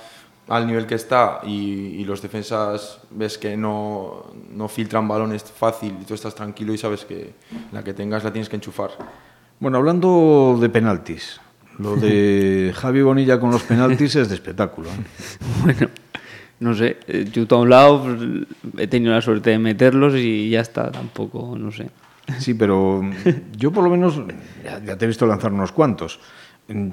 al 0.48 0.66
nivel 0.66 0.86
que 0.86 0.96
está 0.96 1.40
y, 1.44 2.04
los 2.04 2.20
defensas 2.20 2.98
ves 3.10 3.38
que 3.38 3.56
no, 3.56 4.32
no, 4.52 4.68
filtran 4.68 5.06
balones 5.06 5.44
fácil 5.44 5.94
y 6.00 6.04
tú 6.04 6.14
estás 6.14 6.34
tranquilo 6.34 6.74
y 6.74 6.78
sabes 6.78 7.04
que 7.04 7.34
la 7.70 7.84
que 7.84 7.94
tengas 7.94 8.24
la 8.24 8.32
tienes 8.32 8.48
que 8.48 8.56
enchufar. 8.56 8.90
Bueno, 9.60 9.78
hablando 9.78 10.58
de 10.60 10.68
penaltis, 10.68 11.40
lo 11.78 11.94
de 11.94 12.72
Javi 12.76 13.02
Bonilla 13.02 13.38
con 13.38 13.52
los 13.52 13.62
penaltis 13.62 14.16
es 14.16 14.28
de 14.28 14.34
espectáculo. 14.34 14.88
¿eh? 14.88 14.92
Bueno, 15.62 15.88
no 16.58 16.74
sé, 16.74 16.98
eh, 17.06 17.26
yo 17.32 17.46
a 17.48 17.60
un 17.60 17.70
lado 17.70 18.02
pues, 18.02 18.82
he 18.84 18.86
tenido 18.88 19.12
la 19.12 19.22
suerte 19.22 19.50
de 19.50 19.58
meterlos 19.58 20.14
y 20.16 20.50
ya 20.50 20.60
está, 20.60 20.90
tampoco, 20.90 21.56
no 21.56 21.70
sé. 21.70 21.90
Sí, 22.38 22.54
pero 22.54 23.02
yo 23.56 23.72
por 23.72 23.84
lo 23.84 23.90
menos, 23.90 24.20
ya, 24.64 24.96
te 24.96 25.04
he 25.04 25.08
visto 25.08 25.26
lanzar 25.26 25.52
unos 25.52 25.72
cuantos. 25.72 26.20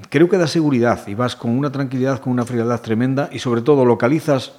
Creo 0.09 0.27
que 0.27 0.37
da 0.37 0.47
seguridad 0.47 1.07
y 1.07 1.13
vas 1.13 1.35
con 1.35 1.51
una 1.51 1.71
tranquilidad, 1.71 2.19
con 2.19 2.33
una 2.33 2.45
frialdad 2.45 2.81
tremenda 2.81 3.29
y 3.31 3.39
sobre 3.39 3.61
todo 3.61 3.85
localizas 3.85 4.53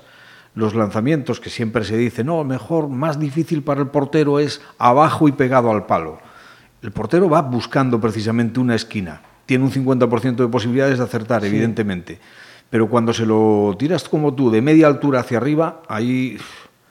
los 0.54 0.74
lanzamientos 0.74 1.40
que 1.40 1.50
siempre 1.50 1.84
se 1.84 1.96
dice, 1.96 2.24
no, 2.24 2.42
mejor, 2.44 2.88
más 2.88 3.18
difícil 3.18 3.62
para 3.62 3.80
el 3.80 3.88
portero 3.88 4.38
es 4.38 4.60
abajo 4.78 5.28
y 5.28 5.32
pegado 5.32 5.70
al 5.70 5.86
palo. 5.86 6.18
El 6.82 6.92
portero 6.92 7.28
va 7.28 7.42
buscando 7.42 8.00
precisamente 8.00 8.60
una 8.60 8.74
esquina. 8.74 9.22
Tiene 9.46 9.64
un 9.64 9.72
50% 9.72 10.36
de 10.36 10.48
posibilidades 10.48 10.98
de 10.98 11.04
acertar, 11.04 11.44
evidentemente. 11.44 12.20
Pero 12.70 12.88
cuando 12.88 13.12
se 13.12 13.24
lo 13.24 13.74
tiras 13.78 14.08
como 14.08 14.34
tú, 14.34 14.50
de 14.50 14.60
media 14.62 14.86
altura 14.86 15.20
hacia 15.20 15.38
arriba, 15.38 15.82
ahí 15.88 16.38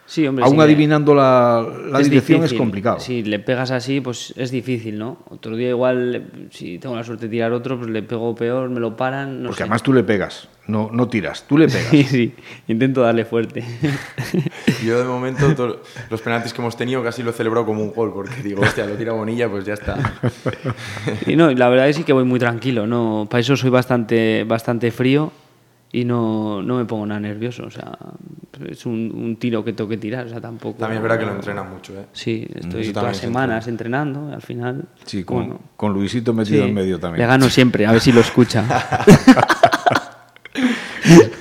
Sí, 0.07 0.25
hombre, 0.25 0.45
Aún 0.45 0.59
adivinando 0.61 1.13
la, 1.13 1.67
dirección 2.01 2.41
es 2.45 2.53
complicado. 2.53 2.97
Si 3.01 3.23
le 3.23 3.39
pegas 3.39 3.71
así, 3.71 3.99
pues 3.99 4.33
es 4.37 4.51
difícil, 4.51 4.97
¿no? 4.97 5.17
Otro 5.29 5.57
día 5.57 5.67
igual, 5.67 6.47
si 6.49 6.79
tengo 6.79 6.95
la 6.95 7.03
suerte 7.03 7.25
de 7.25 7.31
tirar 7.31 7.51
otro, 7.51 7.77
pues 7.77 7.89
le 7.89 8.01
pego 8.03 8.33
peor, 8.33 8.69
me 8.69 8.79
lo 8.79 8.95
paran. 8.95 9.43
Porque 9.45 9.63
además 9.63 9.83
tú 9.83 9.91
le 9.91 10.05
pegas, 10.05 10.47
no, 10.67 10.89
no 10.93 11.09
tiras, 11.09 11.45
tú 11.45 11.57
le 11.57 11.67
pegas. 11.67 11.89
Sí, 11.89 12.05
sí, 12.05 12.33
intento 12.69 13.01
darle 13.01 13.25
fuerte. 13.25 13.65
Yo 14.85 14.97
de 14.97 15.03
momento 15.03 15.81
los 16.09 16.21
penaltis 16.21 16.53
que 16.53 16.61
hemos 16.61 16.77
tenido 16.77 17.03
casi 17.03 17.21
lo 17.21 17.31
he 17.31 17.33
celebrado 17.33 17.65
como 17.65 17.83
un 17.83 17.91
gol, 17.91 18.13
porque 18.13 18.41
digo, 18.41 18.61
hostia, 18.61 18.85
lo 18.85 18.95
tira 18.95 19.11
Bonilla, 19.11 19.49
pues 19.49 19.65
ya 19.65 19.73
está. 19.73 19.97
Y 21.25 21.35
no, 21.35 21.51
la 21.51 21.67
verdad 21.67 21.89
es 21.89 21.99
que 22.05 22.13
voy 22.13 22.23
muy 22.23 22.39
tranquilo, 22.39 22.87
¿no? 22.87 23.27
Para 23.29 23.41
eso 23.41 23.57
soy 23.57 23.71
bastante, 23.71 24.45
bastante 24.45 24.89
frío 24.91 25.33
y 25.91 26.05
no, 26.05 26.61
no 26.61 26.77
me 26.77 26.85
pongo 26.85 27.05
nada 27.05 27.19
nervioso. 27.19 27.65
O 27.65 27.71
sea, 27.71 27.97
es 28.69 28.85
un, 28.85 29.11
un, 29.13 29.37
tiro 29.37 29.63
que 29.63 29.73
tengo 29.73 29.89
que 29.89 29.97
tirar. 29.97 30.25
O 30.25 30.29
sea, 30.29 30.41
tampoco. 30.41 30.79
También 30.79 30.97
es 30.97 31.03
verdad 31.03 31.19
que 31.19 31.25
lo 31.25 31.35
entrena 31.35 31.63
mucho, 31.63 31.93
¿eh? 31.93 32.05
Sí, 32.11 32.47
estoy 32.53 32.91
todas 32.91 33.09
las 33.09 33.17
semanas 33.17 33.67
entrenando. 33.67 34.31
al 34.31 34.41
final. 34.41 34.85
Sí, 35.05 35.23
con, 35.23 35.59
con 35.75 35.93
Luisito 35.93 36.33
metido 36.33 36.65
en 36.65 36.73
medio 36.73 36.99
también. 36.99 37.21
Le 37.21 37.27
gano 37.27 37.49
siempre, 37.49 37.85
a 37.85 37.91
ver 37.91 38.01
si 38.01 38.11
lo 38.11 38.21
escucha. 38.21 38.65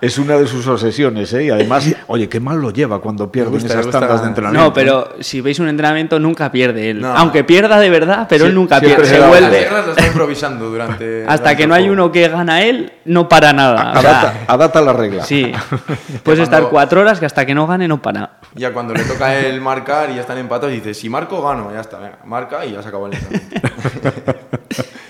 es 0.00 0.18
una 0.18 0.36
de 0.36 0.46
sus 0.46 0.66
obsesiones, 0.66 1.32
¿eh? 1.32 1.44
Y 1.44 1.50
además, 1.50 1.88
oye, 2.06 2.28
qué 2.28 2.40
mal 2.40 2.60
lo 2.60 2.70
lleva 2.70 3.00
cuando 3.00 3.30
pierde 3.30 3.58
esas 3.58 3.88
tandas 3.90 4.22
de 4.22 4.28
entrenamiento. 4.28 4.68
No, 4.68 4.72
pero 4.72 5.14
si 5.20 5.40
veis 5.40 5.58
un 5.58 5.68
entrenamiento, 5.68 6.18
nunca 6.18 6.50
pierde 6.52 6.90
él. 6.90 7.04
Aunque 7.04 7.44
pierda 7.44 7.78
de 7.78 7.90
verdad, 7.90 8.26
pero 8.28 8.46
él 8.46 8.54
nunca 8.54 8.80
pierde. 8.80 9.04
Se, 9.06 9.20
vuelve. 9.20 9.68
Las 9.70 9.88
está 9.88 10.06
improvisando 10.06 10.70
durante. 10.70 11.24
Hasta 11.28 11.56
que 11.56 11.66
no 11.66 11.74
hay 11.74 11.88
uno 11.88 12.12
que 12.12 12.28
gana 12.28 12.62
él, 12.62 12.92
no 13.04 13.28
para 13.28 13.52
nada. 13.52 13.92
Adapta, 14.46 14.80
la 14.80 14.92
regla. 14.92 15.24
Sí. 15.24 15.52
Puedes 16.22 16.40
estar 16.40 16.68
cuatro 16.68 17.00
horas 17.00 17.18
que 17.18 17.26
hasta 17.26 17.44
que 17.44 17.54
no 17.54 17.66
gane, 17.66 17.88
no 17.88 18.00
para. 18.00 18.38
Ya 18.54 18.72
cuando 18.72 18.94
le 18.94 19.04
toca 19.04 19.26
a 19.26 19.38
él 19.38 19.60
marcar 19.60 20.10
y 20.10 20.14
ya 20.14 20.20
están 20.20 20.38
empatados, 20.38 20.72
dice: 20.72 20.94
si 20.94 21.08
marco, 21.08 21.42
gano. 21.42 21.72
Ya 21.72 21.80
está, 21.80 21.98
venga, 21.98 22.18
marca 22.24 22.64
y 22.64 22.72
ya 22.72 22.82
se 22.82 22.88
acabó 22.88 23.06
el 23.06 23.14
entrenamiento. 23.14 23.70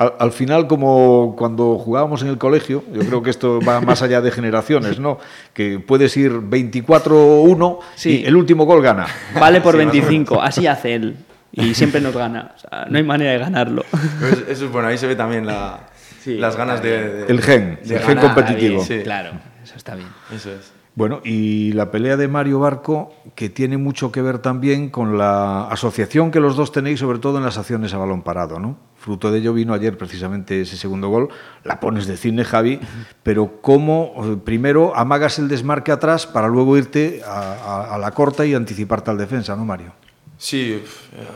al, 0.00 0.32
final, 0.32 0.66
como 0.66 1.34
cuando 1.36 1.76
jugábamos 1.76 2.22
en 2.22 2.28
el 2.28 2.38
colegio, 2.38 2.82
yo 2.90 3.00
creo 3.00 3.22
que 3.22 3.28
esto 3.28 3.60
va 3.60 3.80
más 3.82 4.00
allá 4.00 4.22
de 4.22 4.30
generaciones, 4.30 4.98
¿no? 4.98 5.18
Que 5.52 5.78
puedes 5.78 6.16
ir 6.16 6.32
24-1 6.32 7.78
y 8.04 8.24
el 8.24 8.34
último 8.34 8.64
gol 8.64 8.82
gana. 8.82 9.06
Vale 9.38 9.60
por 9.60 9.76
25, 9.76 10.40
así 10.40 10.66
hace 10.66 10.94
él. 10.94 11.16
Y 11.52 11.74
siempre 11.74 12.00
nos 12.00 12.16
gana. 12.16 12.54
no 12.88 12.96
hay 12.96 13.04
manera 13.04 13.32
de 13.32 13.38
ganarlo. 13.38 13.84
Pues 14.20 14.44
eso 14.48 14.64
es 14.64 14.72
bueno, 14.72 14.88
ahí 14.88 14.96
se 14.96 15.06
ve 15.06 15.16
también 15.16 15.46
las 15.46 16.56
ganas 16.56 16.82
de, 16.82 17.26
El 17.28 17.42
gen, 17.42 17.78
el 17.84 17.98
gen 17.98 18.18
competitivo. 18.18 18.82
Claro, 19.02 19.32
eso 19.62 19.74
está 19.76 19.96
bien. 19.96 20.08
Eso 20.34 20.50
es. 20.50 20.72
Bueno, 20.94 21.20
y 21.24 21.72
la 21.72 21.90
pelea 21.90 22.16
de 22.16 22.26
Mario 22.26 22.60
Barco, 22.60 23.14
que 23.34 23.48
tiene 23.48 23.76
mucho 23.76 24.10
que 24.10 24.22
ver 24.22 24.38
también 24.38 24.90
con 24.90 25.18
la 25.18 25.68
asociación 25.68 26.30
que 26.30 26.40
los 26.40 26.56
dos 26.56 26.72
tenéis, 26.72 27.00
sobre 27.00 27.18
todo 27.18 27.38
en 27.38 27.44
las 27.44 27.58
acciones 27.58 27.94
a 27.94 27.98
balón 27.98 28.22
parado, 28.22 28.58
¿no? 28.58 28.76
Fruto 29.00 29.32
de 29.32 29.38
ello 29.38 29.54
vino 29.54 29.72
ayer 29.72 29.96
precisamente 29.96 30.60
ese 30.60 30.76
segundo 30.76 31.08
gol. 31.08 31.30
La 31.64 31.80
pones 31.80 32.06
de 32.06 32.18
cine, 32.18 32.44
Javi, 32.44 32.78
pero 33.22 33.62
cómo 33.62 34.12
eh, 34.18 34.36
primero 34.44 34.94
amagas 34.94 35.38
el 35.38 35.48
desmarque 35.48 35.90
atrás 35.90 36.26
para 36.26 36.48
luego 36.48 36.76
irte 36.76 37.22
a, 37.24 37.96
la 37.98 38.10
corta 38.10 38.44
y 38.44 38.52
anticiparte 38.52 39.10
al 39.10 39.16
defensa, 39.16 39.56
¿no, 39.56 39.64
Mario? 39.64 39.94
Sí, 40.36 40.82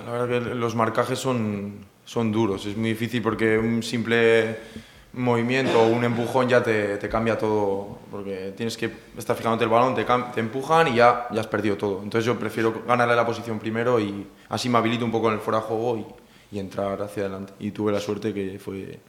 la 0.04 0.12
verdad 0.12 0.28
que 0.28 0.54
los 0.54 0.74
marcajes 0.74 1.18
son, 1.18 1.86
son 2.04 2.30
duros. 2.30 2.66
Es 2.66 2.76
muy 2.76 2.90
difícil 2.90 3.22
porque 3.22 3.56
un 3.56 3.82
simple 3.82 4.58
movimiento 5.14 5.80
o 5.80 5.88
un 5.88 6.04
empujón 6.04 6.46
ya 6.46 6.62
te, 6.62 6.98
te, 6.98 7.08
cambia 7.08 7.38
todo, 7.38 7.98
porque 8.10 8.52
tienes 8.54 8.76
que 8.76 8.92
estar 9.16 9.34
fijándote 9.34 9.64
el 9.64 9.70
balón, 9.70 9.94
te, 9.94 10.40
empujan 10.40 10.88
y 10.88 10.96
ya, 10.96 11.28
ya 11.30 11.40
has 11.40 11.46
perdido 11.46 11.78
todo. 11.78 12.02
Entonces 12.02 12.26
yo 12.26 12.38
prefiero 12.38 12.82
ganarle 12.86 13.16
la 13.16 13.24
posición 13.24 13.58
primero 13.58 13.98
y 13.98 14.26
así 14.50 14.68
me 14.68 14.76
habilito 14.76 15.06
un 15.06 15.10
poco 15.10 15.28
en 15.28 15.34
el 15.36 15.40
fuera 15.40 15.60
de 15.60 15.64
juego 15.64 16.18
y 16.54 16.60
entrar 16.60 17.02
hacia 17.02 17.24
adelante. 17.24 17.52
Y 17.58 17.72
tuve 17.72 17.92
la 17.92 18.00
suerte 18.00 18.32
que 18.32 18.58
fue 18.58 19.00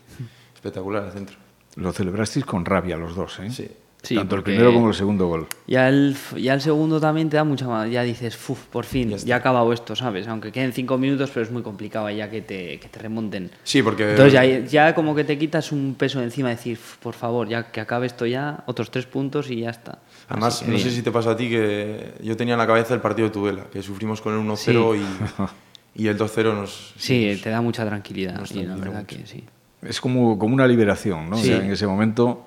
espectacular 0.53 1.05
el 1.05 1.11
centro. 1.11 1.37
Lo 1.75 1.91
celebrasteis 1.93 2.45
con 2.45 2.65
rabia 2.65 2.97
los 2.97 3.15
dos, 3.15 3.39
¿eh? 3.39 3.51
Sí. 3.51 3.69
Tanto 4.13 4.35
el 4.35 4.43
primero 4.43 4.71
como 4.71 4.89
el 4.89 4.93
segundo 4.93 5.27
gol. 5.27 5.47
Ya 5.65 5.89
el, 5.89 6.15
ya 6.37 6.53
el 6.53 6.61
segundo 6.61 6.99
también 6.99 7.29
te 7.29 7.37
da 7.37 7.43
mucha 7.43 7.67
más. 7.67 7.89
Ya 7.89 8.03
dices, 8.03 8.37
Fuf, 8.37 8.59
por 8.65 8.85
fin, 8.85 9.17
ya, 9.17 9.35
ha 9.35 9.37
acabado 9.39 9.73
esto, 9.73 9.95
¿sabes? 9.95 10.27
Aunque 10.27 10.51
queden 10.51 10.73
cinco 10.73 10.97
minutos, 10.97 11.31
pero 11.33 11.43
es 11.43 11.51
muy 11.51 11.63
complicado 11.63 12.09
ya 12.11 12.29
que 12.29 12.41
te, 12.41 12.79
que 12.79 12.87
te 12.87 12.99
remonten. 12.99 13.49
Sí, 13.63 13.81
porque. 13.81 14.11
Entonces 14.11 14.33
ya, 14.33 14.43
ya, 14.45 14.95
como 14.95 15.15
que 15.15 15.23
te 15.23 15.39
quitas 15.39 15.71
un 15.71 15.95
peso 15.97 16.21
encima, 16.21 16.49
decir, 16.49 16.77
por 17.01 17.15
favor, 17.15 17.47
ya 17.47 17.71
que 17.71 17.81
acabe 17.81 18.05
esto 18.05 18.25
ya, 18.25 18.63
otros 18.67 18.91
tres 18.91 19.07
puntos 19.07 19.49
y 19.49 19.61
ya 19.61 19.71
está. 19.71 19.99
Además, 20.29 20.63
no 20.67 20.77
sé 20.77 20.91
si 20.91 21.01
te 21.01 21.11
pasa 21.11 21.31
a 21.31 21.37
ti 21.37 21.49
que 21.49 22.13
yo 22.21 22.37
tenía 22.37 22.53
en 22.53 22.59
la 22.59 22.67
cabeza 22.67 22.93
el 22.93 23.01
partido 23.01 23.29
de 23.29 23.33
Tudela, 23.33 23.63
que 23.71 23.81
sufrimos 23.81 24.21
con 24.21 24.33
el 24.33 24.39
1-0 24.39 24.97
y, 24.97 25.01
y, 25.95 26.07
el 26.07 26.17
2-0 26.17 26.53
nos. 26.53 26.93
Sí, 26.97 27.39
te 27.41 27.49
da 27.49 27.61
mucha 27.61 27.85
tranquilidad. 27.85 28.41
la 28.53 28.75
verdad 28.75 29.05
que 29.05 29.25
sí. 29.25 29.43
Es 29.81 30.01
como, 30.01 30.37
como 30.37 30.53
una 30.53 30.67
liberación, 30.67 31.29
¿no? 31.29 31.37
en 31.37 31.71
ese 31.71 31.87
momento 31.87 32.45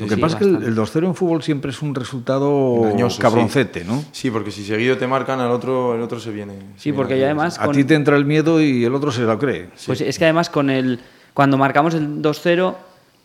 lo 0.00 0.08
que 0.08 0.16
pasa 0.16 0.38
es 0.38 0.46
que 0.46 0.48
el, 0.48 0.76
2-0 0.76 1.06
en 1.06 1.14
fútbol 1.14 1.42
siempre 1.42 1.70
es 1.70 1.80
un 1.80 1.94
resultado 1.94 2.82
cabroncete, 3.18 3.84
¿no? 3.84 4.04
Sí, 4.10 4.30
porque 4.30 4.50
si 4.50 4.64
seguido 4.64 4.98
te 4.98 5.06
marcan, 5.06 5.40
al 5.40 5.50
otro, 5.50 5.94
el 5.94 6.02
otro 6.02 6.18
se 6.18 6.30
viene. 6.30 6.54
Sí, 6.76 6.92
porque 6.92 7.14
además... 7.24 7.58
A 7.60 7.70
ti 7.70 7.84
te 7.84 7.94
entra 7.94 8.16
el 8.16 8.24
miedo 8.24 8.60
y 8.60 8.84
el 8.84 8.94
otro 8.94 9.12
se 9.12 9.22
lo 9.22 9.38
cree. 9.38 9.68
Pues 9.86 10.00
es 10.00 10.18
que 10.18 10.24
además 10.24 10.50
con 10.50 10.70
el, 10.70 11.00
cuando 11.32 11.58
marcamos 11.58 11.94
el 11.94 12.22
2-0 12.22 12.74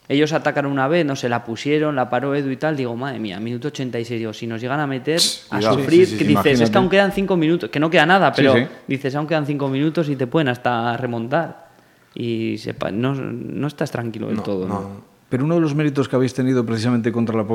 ellos 0.10 0.34
atacaron 0.34 0.72
una 0.72 0.88
vez, 0.88 1.06
no 1.06 1.16
se 1.16 1.30
la 1.30 1.44
pusieron, 1.44 1.96
la 1.96 2.10
paró 2.10 2.34
Edu 2.34 2.50
y 2.50 2.58
tal. 2.58 2.76
Digo, 2.76 2.96
madre 2.96 3.20
mía, 3.20 3.40
minuto 3.40 3.68
86. 3.68 4.20
Digo, 4.20 4.34
si 4.34 4.48
nos 4.48 4.60
llegan 4.60 4.80
a 4.80 4.88
meter, 4.88 5.22
a 5.52 5.62
sufrir, 5.62 6.18
que 6.18 6.24
dices, 6.24 6.62
es 6.62 6.72
que 6.72 6.78
aún 6.80 6.90
quedan 6.90 7.12
cinco 7.12 7.38
minutos, 7.38 7.70
que 7.70 7.80
no 7.80 7.92
queda 7.92 8.08
nada, 8.08 8.34
pero 8.34 8.56
dices, 8.88 9.16
aún 9.16 9.28
quedan 9.28 9.46
cinco 9.46 9.70
minutos 9.70 10.10
y 10.10 10.16
te 10.16 10.26
pueden 10.26 10.48
hasta 10.48 10.98
remontar. 10.98 11.70
Y 12.16 12.58
sepa, 12.58 12.90
no, 12.90 13.14
no 13.14 13.68
estás 13.68 13.92
tranquilo 13.92 14.30
del 14.30 14.42
todo. 14.42 14.68
¿no? 14.68 15.09
Pero 15.30 15.46
uno 15.46 15.56
de 15.56 15.62
los 15.62 15.76
méritos 15.76 16.10
que 16.10 16.16
habéis 16.16 16.34
tenido 16.34 16.66
precisamente 16.66 17.12
contra 17.12 17.36
la, 17.36 17.46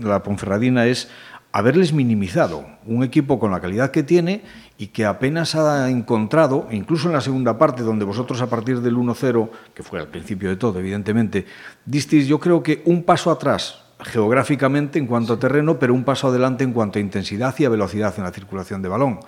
la 0.00 0.22
Ponferradina 0.22 0.86
es 0.86 1.08
haberles 1.52 1.92
minimizado. 1.92 2.66
Un 2.84 3.02
equipo 3.02 3.38
con 3.38 3.50
la 3.50 3.60
calidad 3.60 3.90
que 3.90 4.02
tiene 4.02 4.42
y 4.78 4.88
que 4.88 5.04
apenas 5.04 5.54
ha 5.54 5.90
encontrado, 5.90 6.68
incluso 6.70 7.08
en 7.08 7.14
la 7.14 7.20
segunda 7.20 7.58
parte, 7.58 7.82
donde 7.82 8.04
vosotros 8.04 8.42
a 8.42 8.50
partir 8.50 8.80
del 8.80 8.96
1-0, 8.96 9.48
que 9.74 9.82
fue 9.82 10.00
al 10.00 10.08
principio 10.08 10.48
de 10.48 10.56
todo, 10.56 10.78
evidentemente, 10.78 11.46
disteis 11.84 12.26
yo 12.26 12.38
creo 12.38 12.62
que 12.62 12.82
un 12.84 13.02
paso 13.04 13.30
atrás 13.30 13.82
geográficamente 14.00 14.98
en 14.98 15.06
cuanto 15.06 15.32
a 15.32 15.38
terreno, 15.38 15.78
pero 15.78 15.94
un 15.94 16.04
paso 16.04 16.28
adelante 16.28 16.64
en 16.64 16.72
cuanto 16.72 16.98
a 16.98 17.02
intensidad 17.02 17.54
y 17.58 17.64
a 17.64 17.70
velocidad 17.70 18.14
en 18.18 18.24
la 18.24 18.32
circulación 18.32 18.82
de 18.82 18.88
balón. 18.88 19.20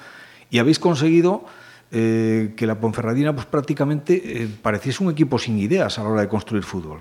Y 0.50 0.58
habéis 0.58 0.78
conseguido 0.78 1.44
eh, 1.90 2.52
que 2.56 2.66
la 2.66 2.78
Ponferradina 2.78 3.34
pues, 3.34 3.46
prácticamente 3.46 4.42
eh, 4.42 4.48
pareciese 4.60 5.02
un 5.02 5.10
equipo 5.10 5.38
sin 5.38 5.58
ideas 5.58 5.98
a 5.98 6.02
la 6.02 6.10
hora 6.10 6.20
de 6.20 6.28
construir 6.28 6.62
fútbol. 6.62 7.00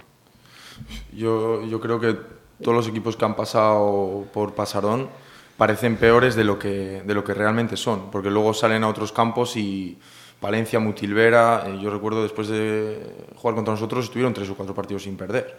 Yo, 1.13 1.65
yo 1.65 1.79
creo 1.79 1.99
que 1.99 2.17
todos 2.61 2.75
los 2.75 2.87
equipos 2.87 3.15
que 3.15 3.25
han 3.25 3.35
pasado 3.35 4.25
por 4.33 4.53
Pasarón 4.53 5.09
parecen 5.57 5.97
peores 5.97 6.35
de 6.35 6.43
lo 6.43 6.59
que, 6.59 7.01
de 7.05 7.13
lo 7.13 7.23
que 7.23 7.33
realmente 7.33 7.77
son, 7.77 8.11
porque 8.11 8.29
luego 8.29 8.53
salen 8.53 8.83
a 8.83 8.87
otros 8.87 9.11
campos 9.11 9.57
y 9.57 9.97
Valencia, 10.39 10.79
Mutilvera, 10.79 11.63
eh, 11.67 11.79
yo 11.81 11.89
recuerdo 11.89 12.21
después 12.21 12.47
de 12.47 12.99
jugar 13.35 13.55
contra 13.55 13.73
nosotros 13.73 14.05
estuvieron 14.05 14.33
tres 14.33 14.49
o 14.49 14.55
cuatro 14.55 14.75
partidos 14.75 15.03
sin 15.03 15.17
perder. 15.17 15.55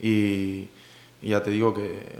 Y, 0.00 0.68
ya 1.22 1.42
te 1.42 1.50
digo 1.50 1.74
que 1.74 2.18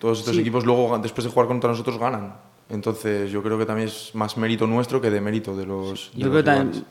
todos 0.00 0.18
estos 0.18 0.36
equipos 0.36 0.66
luego, 0.66 0.98
después 0.98 1.24
de 1.24 1.30
jugar 1.30 1.46
contra 1.46 1.70
nosotros, 1.70 1.98
ganan. 1.98 2.34
Entonces 2.68 3.30
yo 3.30 3.44
creo 3.44 3.56
que 3.56 3.64
también 3.64 3.86
es 3.86 4.12
más 4.12 4.36
mérito 4.36 4.66
nuestro 4.66 5.00
que 5.00 5.08
de 5.08 5.20
mérito 5.20 5.56
de 5.56 5.64
los... 5.64 6.10
yo 6.14 6.28
creo 6.28 6.44
también 6.44 6.84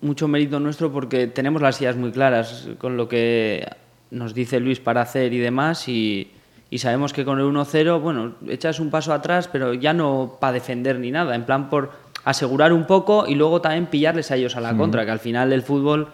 mucho 0.00 0.28
mérito 0.28 0.58
nuestro 0.58 0.90
porque 0.90 1.26
tenemos 1.26 1.60
las 1.60 1.78
ideas 1.80 1.96
muy 1.96 2.12
claras 2.12 2.68
con 2.78 2.96
lo 2.96 3.08
que 3.08 3.66
nos 4.10 4.34
dice 4.34 4.60
Luis 4.60 4.80
para 4.80 5.02
hacer 5.02 5.32
y 5.32 5.38
demás 5.38 5.88
y, 5.88 6.30
y 6.70 6.78
sabemos 6.78 7.12
que 7.12 7.24
con 7.24 7.38
el 7.38 7.46
1-0, 7.46 8.00
bueno, 8.00 8.34
echas 8.48 8.80
un 8.80 8.90
paso 8.90 9.12
atrás, 9.12 9.48
pero 9.48 9.74
ya 9.74 9.92
no 9.92 10.36
para 10.40 10.52
defender 10.52 10.98
ni 10.98 11.10
nada, 11.10 11.34
en 11.34 11.44
plan 11.44 11.70
por 11.70 11.92
asegurar 12.24 12.72
un 12.72 12.86
poco 12.86 13.26
y 13.26 13.34
luego 13.34 13.60
también 13.60 13.86
pillarles 13.86 14.30
a 14.30 14.36
ellos 14.36 14.56
a 14.56 14.60
la 14.60 14.76
contra, 14.76 15.04
que 15.04 15.10
al 15.10 15.18
final 15.18 15.52
el 15.52 15.62
fútbol, 15.62 16.08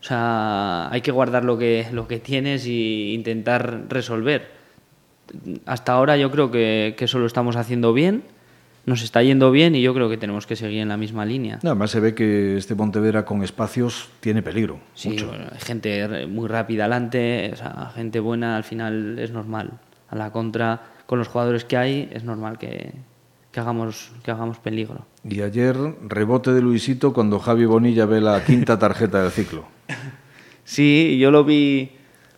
o 0.00 0.02
sea, 0.02 0.88
hay 0.90 1.00
que 1.00 1.10
guardar 1.10 1.44
lo 1.44 1.58
que, 1.58 1.86
lo 1.92 2.08
que 2.08 2.20
tienes 2.20 2.64
e 2.64 3.12
intentar 3.12 3.84
resolver. 3.88 4.50
Hasta 5.66 5.92
ahora 5.92 6.16
yo 6.16 6.30
creo 6.30 6.50
que, 6.50 6.94
que 6.96 7.04
eso 7.04 7.18
lo 7.18 7.26
estamos 7.26 7.56
haciendo 7.56 7.92
bien 7.92 8.22
nos 8.88 9.02
está 9.02 9.22
yendo 9.22 9.50
bien 9.50 9.74
y 9.74 9.82
yo 9.82 9.92
creo 9.94 10.08
que 10.08 10.16
tenemos 10.16 10.46
que 10.46 10.56
seguir 10.56 10.80
en 10.80 10.88
la 10.88 10.96
misma 10.96 11.24
línea. 11.26 11.58
además 11.62 11.90
se 11.90 12.00
ve 12.00 12.14
que 12.14 12.56
este 12.56 12.74
Pontevedra 12.74 13.24
con 13.24 13.42
espacios 13.42 14.08
tiene 14.20 14.42
peligro. 14.42 14.80
Sí, 14.94 15.10
hay 15.10 15.60
gente 15.60 16.26
muy 16.26 16.48
rápida 16.48 16.84
adelante, 16.84 17.50
o 17.52 17.56
sea, 17.56 17.92
gente 17.94 18.18
buena, 18.20 18.56
al 18.56 18.64
final 18.64 19.18
es 19.18 19.30
normal. 19.30 19.72
A 20.08 20.16
la 20.16 20.32
contra, 20.32 20.80
con 21.06 21.18
los 21.18 21.28
jugadores 21.28 21.64
que 21.64 21.76
hay, 21.76 22.08
es 22.12 22.24
normal 22.24 22.58
que, 22.58 22.92
que 23.52 23.60
hagamos, 23.60 24.10
que 24.22 24.30
hagamos 24.30 24.58
peligro. 24.58 25.06
Y 25.22 25.42
ayer, 25.42 25.76
rebote 26.06 26.52
de 26.52 26.62
Luisito 26.62 27.12
cuando 27.12 27.38
Javi 27.38 27.66
Bonilla 27.66 28.06
ve 28.06 28.22
la 28.22 28.42
quinta 28.42 28.78
tarjeta 28.78 29.22
del 29.22 29.30
ciclo. 29.30 29.64
Sí, 30.64 31.16
yo 31.18 31.30
lo 31.30 31.44
vi, 31.44 31.92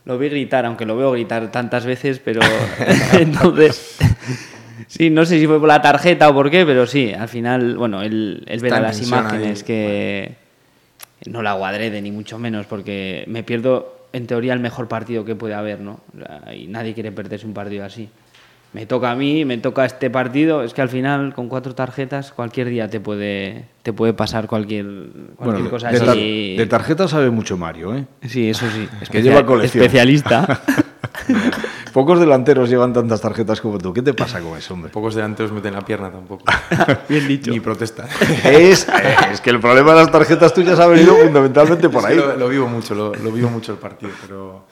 lo 0.04 0.16
vi 0.16 0.28
gritar, 0.28 0.64
aunque 0.64 0.86
lo 0.86 0.96
veo 0.96 1.10
gritar 1.10 1.50
tantas 1.50 1.84
veces, 1.84 2.20
pero 2.20 2.40
entonces 3.18 3.98
Sí, 4.86 5.10
no 5.10 5.24
sé 5.24 5.38
si 5.38 5.46
fue 5.46 5.58
por 5.58 5.68
la 5.68 5.82
tarjeta 5.82 6.28
o 6.28 6.34
por 6.34 6.50
qué, 6.50 6.64
pero 6.64 6.86
sí, 6.86 7.12
al 7.12 7.28
final, 7.28 7.76
bueno, 7.76 8.02
él, 8.02 8.44
él 8.46 8.60
verá 8.60 8.80
las 8.80 9.02
imágenes 9.02 9.64
que 9.64 10.34
no 11.26 11.42
la 11.42 11.56
de 11.72 12.02
ni 12.02 12.10
mucho 12.10 12.38
menos, 12.38 12.66
porque 12.66 13.24
me 13.26 13.42
pierdo 13.42 14.00
en 14.12 14.26
teoría 14.26 14.52
el 14.52 14.60
mejor 14.60 14.88
partido 14.88 15.24
que 15.24 15.34
puede 15.34 15.54
haber, 15.54 15.80
¿no? 15.80 16.00
Y 16.54 16.66
nadie 16.66 16.94
quiere 16.94 17.12
perderse 17.12 17.46
un 17.46 17.54
partido 17.54 17.84
así. 17.84 18.08
Me 18.72 18.86
toca 18.86 19.10
a 19.10 19.16
mí, 19.16 19.44
me 19.44 19.58
toca 19.58 19.84
este 19.84 20.10
partido, 20.10 20.62
es 20.62 20.74
que 20.74 20.80
al 20.80 20.88
final 20.88 21.34
con 21.34 21.48
cuatro 21.48 21.74
tarjetas 21.74 22.30
cualquier 22.30 22.68
día 22.68 22.88
te 22.88 23.00
puede 23.00 23.64
te 23.82 23.92
puede 23.92 24.12
pasar 24.12 24.46
cualquier, 24.46 24.86
cualquier 25.34 25.68
cosa 25.68 25.90
de 25.90 25.96
así. 25.96 26.56
de 26.56 26.66
tarjetas 26.66 27.10
sabe 27.10 27.30
mucho 27.30 27.56
Mario, 27.56 27.96
¿eh? 27.96 28.04
Sí, 28.28 28.48
eso 28.48 28.66
sí. 28.70 28.88
Es 29.00 29.10
que 29.10 29.22
lleva 29.22 29.44
colección. 29.44 29.82
Especialista. 29.82 30.60
Pocos 31.92 32.20
delanteros 32.20 32.68
llevan 32.68 32.92
tantas 32.92 33.20
tarjetas 33.20 33.60
como 33.60 33.78
tú. 33.78 33.92
¿Qué 33.92 34.02
te 34.02 34.14
pasa 34.14 34.40
con 34.40 34.56
eso, 34.56 34.74
hombre? 34.74 34.90
Pocos 34.90 35.14
delanteros 35.14 35.52
meten 35.52 35.74
la 35.74 35.80
pierna 35.82 36.10
tampoco. 36.10 36.44
Bien 37.08 37.26
dicho. 37.26 37.50
Ni 37.50 37.60
protesta. 37.60 38.08
Es, 38.44 38.86
es, 39.32 39.40
que 39.40 39.50
el 39.50 39.60
problema 39.60 39.92
de 39.92 40.00
las 40.00 40.12
tarjetas 40.12 40.54
tuyas 40.54 40.78
ha 40.78 40.86
venido 40.86 41.16
fundamentalmente 41.16 41.88
por 41.88 42.06
ahí. 42.06 42.16
lo, 42.16 42.48
vivo 42.48 42.68
mucho, 42.68 42.94
lo, 42.94 43.12
vivo 43.32 43.50
mucho 43.50 43.72
el 43.72 43.78
partido, 43.78 44.12
pero 44.22 44.66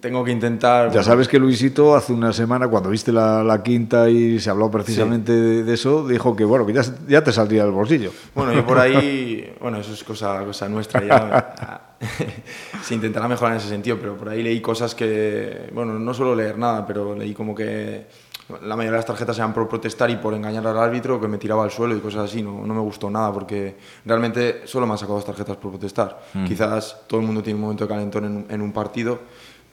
tengo 0.00 0.24
que 0.24 0.30
intentar... 0.30 0.90
Ya 0.92 1.02
sabes 1.02 1.28
que 1.28 1.38
Luisito 1.38 1.96
hace 1.96 2.12
una 2.12 2.32
semana, 2.32 2.68
cuando 2.68 2.90
viste 2.90 3.12
la, 3.12 3.60
quinta 3.64 4.08
y 4.10 4.38
se 4.38 4.50
habló 4.50 4.70
precisamente 4.70 5.32
de, 5.32 5.74
eso, 5.74 6.06
dijo 6.06 6.36
que 6.36 6.44
bueno, 6.44 6.66
que 6.66 6.72
ya, 6.72 6.82
ya 7.08 7.24
te 7.24 7.32
saldría 7.32 7.64
del 7.64 7.72
bolsillo. 7.72 8.12
Bueno, 8.34 8.52
yo 8.52 8.64
por 8.64 8.78
ahí, 8.78 9.54
bueno, 9.60 9.78
eso 9.78 9.92
es 9.92 10.04
cosa, 10.04 10.44
cosa 10.44 10.68
nuestra 10.68 11.02
ya. 11.02 11.82
se 12.82 12.94
intentará 12.94 13.28
mejorar 13.28 13.54
en 13.54 13.58
ese 13.58 13.68
sentido, 13.68 13.98
pero 13.98 14.16
por 14.16 14.28
ahí 14.28 14.42
leí 14.42 14.60
cosas 14.60 14.94
que, 14.94 15.70
bueno, 15.72 15.98
no 15.98 16.14
suelo 16.14 16.34
leer 16.34 16.58
nada, 16.58 16.86
pero 16.86 17.14
leí 17.14 17.32
como 17.32 17.54
que 17.54 18.06
la 18.48 18.76
mayoría 18.76 18.92
de 18.92 18.98
las 18.98 19.06
tarjetas 19.06 19.36
eran 19.38 19.52
por 19.52 19.68
protestar 19.68 20.08
y 20.10 20.16
por 20.16 20.32
engañar 20.34 20.66
al 20.66 20.78
árbitro, 20.78 21.20
que 21.20 21.26
me 21.26 21.38
tiraba 21.38 21.64
al 21.64 21.70
suelo 21.70 21.96
y 21.96 22.00
cosas 22.00 22.30
así. 22.30 22.42
No, 22.42 22.64
no 22.64 22.74
me 22.74 22.80
gustó 22.80 23.10
nada 23.10 23.32
porque 23.32 23.76
realmente 24.04 24.62
solo 24.66 24.86
me 24.86 24.92
han 24.92 24.98
sacado 24.98 25.16
dos 25.16 25.26
tarjetas 25.26 25.56
por 25.56 25.72
protestar. 25.72 26.20
Mm. 26.34 26.44
Quizás 26.44 27.02
todo 27.08 27.20
el 27.20 27.26
mundo 27.26 27.42
tiene 27.42 27.56
un 27.56 27.62
momento 27.62 27.84
de 27.84 27.88
calentón 27.88 28.46
en, 28.48 28.60
un 28.60 28.72
partido 28.72 29.20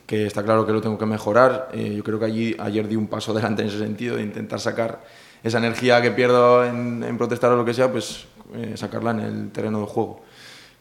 que 0.08 0.26
está 0.26 0.44
claro 0.44 0.66
que 0.66 0.72
lo 0.72 0.82
tengo 0.82 0.98
que 0.98 1.06
mejorar. 1.06 1.70
Eh, 1.72 1.94
yo 1.96 2.04
creo 2.04 2.20
que 2.20 2.26
allí, 2.26 2.56
ayer 2.58 2.88
di 2.88 2.96
un 2.96 3.08
paso 3.08 3.32
adelante 3.34 3.62
en 3.62 3.68
ese 3.68 3.78
sentido, 3.78 4.16
de 4.16 4.24
intentar 4.24 4.60
sacar 4.60 5.04
esa 5.44 5.60
energía 5.60 6.02
que 6.02 6.12
pierdo 6.12 6.66
en, 6.66 7.18
protestar 7.18 7.52
o 7.52 7.58
lo 7.58 7.66
que 7.66 7.74
sea, 7.74 7.92
pues 7.92 8.26
eh, 8.56 8.74
sacarla 8.76 9.12
en 9.12 9.20
el 9.20 9.52
terreno 9.52 9.82
de 9.82 9.86
juego 9.86 10.22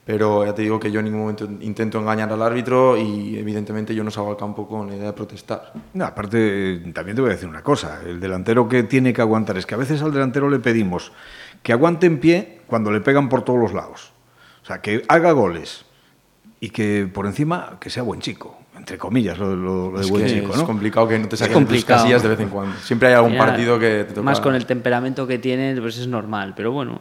pero 0.05 0.45
ya 0.45 0.55
te 0.55 0.63
digo 0.63 0.81
que 0.81 0.91
yo 0.91 0.99
en 0.99 1.07
ningún 1.07 1.21
momento 1.21 1.49
intento 1.61 2.01
engañar 2.01 2.33
al 2.33 2.43
árbitro 2.43 2.97
y 2.97 3.39
evidentemente 3.39 3.95
yo 3.95 4.03
no 4.03 4.11
salgo 4.11 4.31
al 4.31 4.37
campo 4.37 4.67
con 4.67 4.89
la 4.89 4.97
idea 4.97 5.07
de 5.07 5.13
protestar. 5.13 5.73
Aparte, 6.01 6.79
también 6.93 7.15
te 7.15 7.23
voy 7.23 7.31
a 7.31 7.35
decir 7.35 7.49
una 7.49 7.63
cosa, 7.63 8.01
el 8.05 8.19
delantero 8.19 8.69
que 8.69 8.83
tiene 8.83 9.13
que 9.13 9.21
aguantar 9.21 9.57
es 9.59 9.67
que 9.67 9.75
a 9.75 9.79
veces 9.79 10.03
al 10.03 10.13
delantero 10.13 10.51
le 10.51 10.59
pedimos 10.59 11.13
que 11.63 11.73
aguante 11.73 12.07
en 12.07 12.19
pie 12.19 12.61
cuando 12.67 12.91
le 12.91 13.01
pegan 13.01 13.29
por 13.29 13.43
todos 13.43 13.61
los 13.61 13.73
lados. 13.73 14.13
O 14.63 14.67
sea, 14.67 14.81
que 14.81 15.03
haga 15.09 15.33
goles 15.33 15.85
y 16.59 16.71
que 16.71 17.09
por 17.13 17.27
encima 17.27 17.79
que 17.81 17.91
sea 17.91 18.03
buen 18.03 18.21
chico 18.21 18.62
entre 18.83 18.99
comillas, 18.99 19.39
lo, 19.39 19.93
de 19.93 20.07
buen 20.11 20.27
chico, 20.27 20.49
¿no? 20.49 20.55
Es 20.55 20.63
complicado 20.65 21.07
que 21.07 21.17
no 21.17 21.29
te 21.29 21.37
saquen 21.37 21.65
tus 21.67 21.85
casillas 21.85 22.21
de 22.21 22.31
vez 22.31 22.41
en 22.41 22.49
cuando. 22.49 22.77
Siempre 22.81 23.09
hay 23.09 23.15
algún 23.15 23.39
partido 23.39 23.79
que 23.79 24.03
te 24.03 24.13
toca... 24.13 24.23
Más 24.23 24.41
con 24.41 24.57
el 24.57 24.67
temperamento 24.67 25.25
que 25.25 25.39
tiene, 25.39 25.81
pues 25.81 25.99
es 25.99 26.09
normal. 26.09 26.55
Pero 26.57 26.73
bueno, 26.73 27.01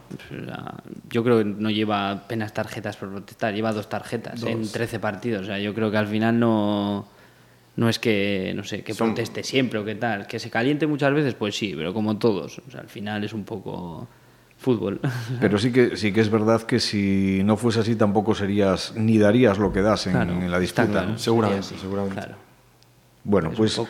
yo 1.09 1.23
creo 1.23 1.39
que 1.39 1.45
no 1.45 1.71
lleva 1.71 2.11
apenas 2.11 2.53
tarjetas 2.53 2.97
por 2.97 3.09
protestar, 3.09 3.55
lleva 3.55 3.73
dos 3.73 3.89
tarjetas 3.89 4.43
en 4.43 4.71
13 4.71 4.99
partidos. 4.99 5.41
O 5.41 5.45
sea, 5.45 5.57
yo 5.57 5.73
creo 5.73 5.89
que 5.89 5.97
al 5.97 6.07
final 6.07 6.39
no... 6.39 7.07
No 7.77 7.89
es 7.89 7.97
que, 7.97 8.53
no 8.55 8.63
sé, 8.63 8.83
que 8.83 8.93
proteste 8.93 9.43
siempre 9.43 9.79
o 9.79 9.85
qué 9.85 9.95
tal. 9.95 10.27
Que 10.27 10.37
se 10.37 10.51
caliente 10.51 10.85
muchas 10.85 11.11
veces, 11.13 11.33
pues 11.33 11.55
sí, 11.55 11.73
pero 11.75 11.95
como 11.95 12.19
todos. 12.19 12.61
O 12.67 12.69
sea, 12.69 12.81
al 12.81 12.89
final 12.89 13.23
es 13.23 13.33
un 13.33 13.43
poco 13.43 14.07
fútbol. 14.61 15.01
Pero 15.41 15.57
sí 15.57 15.71
que, 15.71 15.97
sí 15.97 16.13
que 16.13 16.21
es 16.21 16.29
verdad 16.29 16.61
que 16.61 16.79
si 16.79 17.41
no 17.43 17.57
fuese 17.57 17.81
así 17.81 17.95
tampoco 17.95 18.35
serías 18.35 18.93
ni 18.95 19.17
darías 19.17 19.57
lo 19.57 19.73
que 19.73 19.81
das 19.81 20.07
en, 20.07 20.49
la 20.49 20.59
disputa. 20.59 21.17
Seguramente, 21.17 21.75
seguramente. 21.77 22.27
Bueno, 23.23 23.51
pues... 23.55 23.81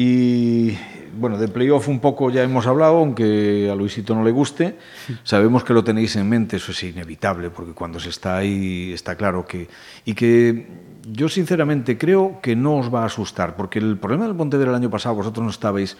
Y 0.00 0.78
bueno, 1.18 1.38
de 1.38 1.48
playoff 1.48 1.88
un 1.88 1.98
poco 1.98 2.30
ya 2.30 2.44
hemos 2.44 2.68
hablado, 2.68 2.98
aunque 2.98 3.68
a 3.68 3.74
Luisito 3.74 4.14
no 4.14 4.22
le 4.22 4.30
guste. 4.30 4.78
Sabemos 5.24 5.64
que 5.64 5.72
lo 5.72 5.82
tenéis 5.82 6.14
en 6.14 6.28
mente, 6.28 6.56
eso 6.56 6.70
es 6.70 6.84
inevitable, 6.84 7.50
porque 7.50 7.72
cuando 7.72 7.98
se 7.98 8.10
está 8.10 8.36
ahí 8.36 8.92
está 8.92 9.16
claro 9.16 9.44
que... 9.44 9.68
Y 10.04 10.14
que 10.14 10.68
yo 11.04 11.28
sinceramente 11.28 11.98
creo 11.98 12.38
que 12.40 12.54
no 12.54 12.76
os 12.76 12.94
va 12.94 13.02
a 13.02 13.06
asustar, 13.06 13.56
porque 13.56 13.80
el 13.80 13.98
problema 13.98 14.26
del 14.26 14.36
Pontevedra 14.36 14.70
el 14.70 14.76
año 14.76 14.90
pasado, 14.90 15.16
vosotros 15.16 15.42
no 15.42 15.50
estabais 15.50 15.96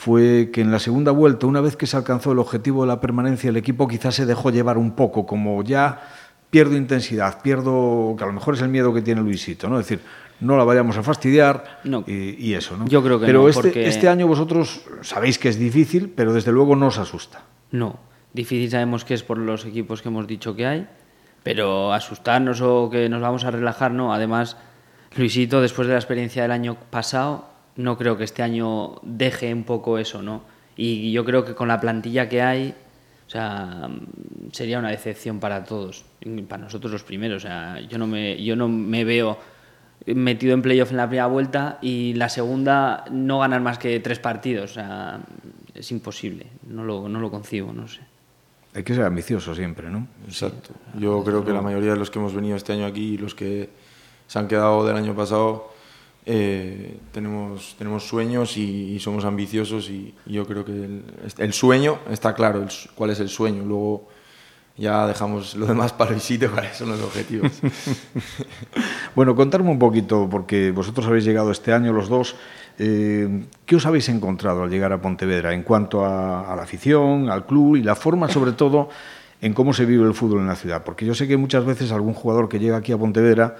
fue 0.00 0.48
que 0.50 0.62
en 0.62 0.70
la 0.70 0.78
segunda 0.78 1.12
vuelta, 1.12 1.46
una 1.46 1.60
vez 1.60 1.76
que 1.76 1.86
se 1.86 1.94
alcanzó 1.94 2.32
el 2.32 2.38
objetivo 2.38 2.84
de 2.84 2.88
la 2.88 3.02
permanencia, 3.02 3.50
el 3.50 3.58
equipo 3.58 3.86
quizás 3.86 4.14
se 4.14 4.24
dejó 4.24 4.50
llevar 4.50 4.78
un 4.78 4.92
poco, 4.92 5.26
como 5.26 5.62
ya 5.62 6.00
pierdo 6.48 6.74
intensidad, 6.74 7.42
pierdo, 7.42 8.14
que 8.16 8.24
a 8.24 8.26
lo 8.26 8.32
mejor 8.32 8.54
es 8.54 8.62
el 8.62 8.70
miedo 8.70 8.94
que 8.94 9.02
tiene 9.02 9.20
Luisito, 9.20 9.68
¿no? 9.68 9.78
Es 9.78 9.86
decir, 9.86 10.02
no 10.40 10.56
la 10.56 10.64
vayamos 10.64 10.96
a 10.96 11.02
fastidiar 11.02 11.82
y, 12.06 12.54
eso, 12.54 12.78
¿no? 12.78 12.86
Yo 12.86 13.02
creo 13.02 13.20
que 13.20 13.26
pero 13.26 13.42
no, 13.42 13.48
este, 13.50 13.86
este 13.86 14.08
año 14.08 14.26
vosotros 14.26 14.86
sabéis 15.02 15.38
que 15.38 15.50
es 15.50 15.58
difícil, 15.58 16.08
pero 16.08 16.32
desde 16.32 16.50
luego 16.50 16.76
no 16.76 16.86
os 16.86 16.96
asusta. 16.96 17.42
No, 17.70 17.98
difícil 18.32 18.70
sabemos 18.70 19.04
que 19.04 19.12
es 19.12 19.22
por 19.22 19.36
los 19.36 19.66
equipos 19.66 20.00
que 20.00 20.08
hemos 20.08 20.26
dicho 20.26 20.56
que 20.56 20.66
hay, 20.66 20.88
pero 21.42 21.92
asustarnos 21.92 22.62
o 22.62 22.88
que 22.88 23.10
nos 23.10 23.20
vamos 23.20 23.44
a 23.44 23.50
relajar, 23.50 23.90
no. 23.90 24.14
Además, 24.14 24.56
Luisito, 25.14 25.60
después 25.60 25.88
de 25.88 25.92
la 25.92 26.00
experiencia 26.00 26.40
del 26.40 26.52
año 26.52 26.78
pasado, 26.88 27.50
no 27.76 27.96
creo 27.96 28.16
que 28.16 28.24
este 28.24 28.42
año 28.42 28.96
deje 29.02 29.52
un 29.52 29.64
poco 29.64 29.98
eso, 29.98 30.22
¿no? 30.22 30.42
Y 30.76 31.12
yo 31.12 31.24
creo 31.24 31.44
que 31.44 31.54
con 31.54 31.68
la 31.68 31.80
plantilla 31.80 32.28
que 32.28 32.42
hay, 32.42 32.74
o 33.26 33.30
sea, 33.30 33.88
sería 34.52 34.78
una 34.78 34.90
decepción 34.90 35.38
para 35.38 35.64
todos, 35.64 36.04
para 36.48 36.64
nosotros 36.64 36.90
los 36.92 37.02
primeros. 37.02 37.44
O 37.44 37.46
sea, 37.46 37.80
yo 37.80 37.98
no 37.98 38.06
me, 38.06 38.42
yo 38.42 38.56
no 38.56 38.68
me 38.68 39.04
veo 39.04 39.38
metido 40.06 40.54
en 40.54 40.62
playoff 40.62 40.90
en 40.90 40.96
la 40.96 41.06
primera 41.06 41.26
vuelta 41.26 41.78
y 41.82 42.14
la 42.14 42.28
segunda 42.28 43.04
no 43.10 43.40
ganar 43.40 43.60
más 43.60 43.78
que 43.78 44.00
tres 44.00 44.18
partidos. 44.18 44.72
O 44.72 44.74
sea, 44.74 45.20
es 45.74 45.90
imposible, 45.92 46.46
no 46.68 46.84
lo, 46.84 47.08
no 47.08 47.20
lo 47.20 47.30
concibo, 47.30 47.72
no 47.72 47.86
sé. 47.86 48.00
Hay 48.74 48.84
que 48.84 48.94
ser 48.94 49.04
ambicioso 49.04 49.54
siempre, 49.54 49.90
¿no? 49.90 50.06
Exacto. 50.26 50.70
Yo 50.98 51.22
creo 51.24 51.44
que 51.44 51.52
la 51.52 51.60
mayoría 51.60 51.92
de 51.92 51.98
los 51.98 52.10
que 52.10 52.20
hemos 52.20 52.34
venido 52.34 52.56
este 52.56 52.72
año 52.72 52.86
aquí 52.86 53.14
y 53.14 53.18
los 53.18 53.34
que 53.34 53.68
se 54.26 54.38
han 54.38 54.46
quedado 54.46 54.86
del 54.86 54.96
año 54.96 55.14
pasado 55.14 55.69
eh, 56.32 56.96
tenemos, 57.10 57.74
tenemos 57.76 58.06
sueños 58.06 58.56
y, 58.56 59.00
somos 59.00 59.24
ambiciosos 59.24 59.90
y, 59.90 60.14
yo 60.26 60.46
creo 60.46 60.64
que 60.64 61.02
el, 61.38 61.52
sueño 61.52 61.98
está 62.08 62.34
claro, 62.34 62.64
cuál 62.94 63.10
es 63.10 63.18
el 63.18 63.28
sueño. 63.28 63.64
Luego 63.64 64.06
ya 64.76 65.08
dejamos 65.08 65.56
lo 65.56 65.66
demás 65.66 65.92
para 65.92 66.14
el 66.14 66.20
sitio, 66.20 66.48
cuáles 66.54 66.76
son 66.76 66.90
los 66.90 67.02
objetivos. 67.02 67.50
bueno, 69.16 69.34
contarme 69.34 69.70
un 69.70 69.80
poquito, 69.80 70.28
porque 70.30 70.70
vosotros 70.70 71.04
habéis 71.08 71.24
llegado 71.24 71.50
este 71.50 71.72
año 71.72 71.92
los 71.92 72.08
dos. 72.08 72.36
Eh, 72.78 73.46
¿Qué 73.66 73.74
os 73.74 73.84
habéis 73.86 74.08
encontrado 74.08 74.62
al 74.62 74.70
llegar 74.70 74.92
a 74.92 75.02
Pontevedra 75.02 75.52
en 75.52 75.64
cuanto 75.64 76.04
a, 76.04 76.52
a 76.52 76.54
la 76.54 76.62
afición, 76.62 77.28
al 77.28 77.44
club 77.44 77.74
y 77.74 77.82
la 77.82 77.96
forma 77.96 78.28
sobre 78.28 78.52
todo 78.52 78.88
en 79.40 79.52
cómo 79.52 79.72
se 79.72 79.84
vive 79.84 80.06
el 80.06 80.14
fútbol 80.14 80.38
en 80.38 80.46
la 80.46 80.54
ciudad? 80.54 80.84
Porque 80.84 81.04
yo 81.04 81.12
sé 81.16 81.26
que 81.26 81.36
muchas 81.36 81.64
veces 81.64 81.90
algún 81.90 82.14
jugador 82.14 82.48
que 82.48 82.60
llega 82.60 82.76
aquí 82.76 82.92
a 82.92 82.98
Pontevedra 82.98 83.56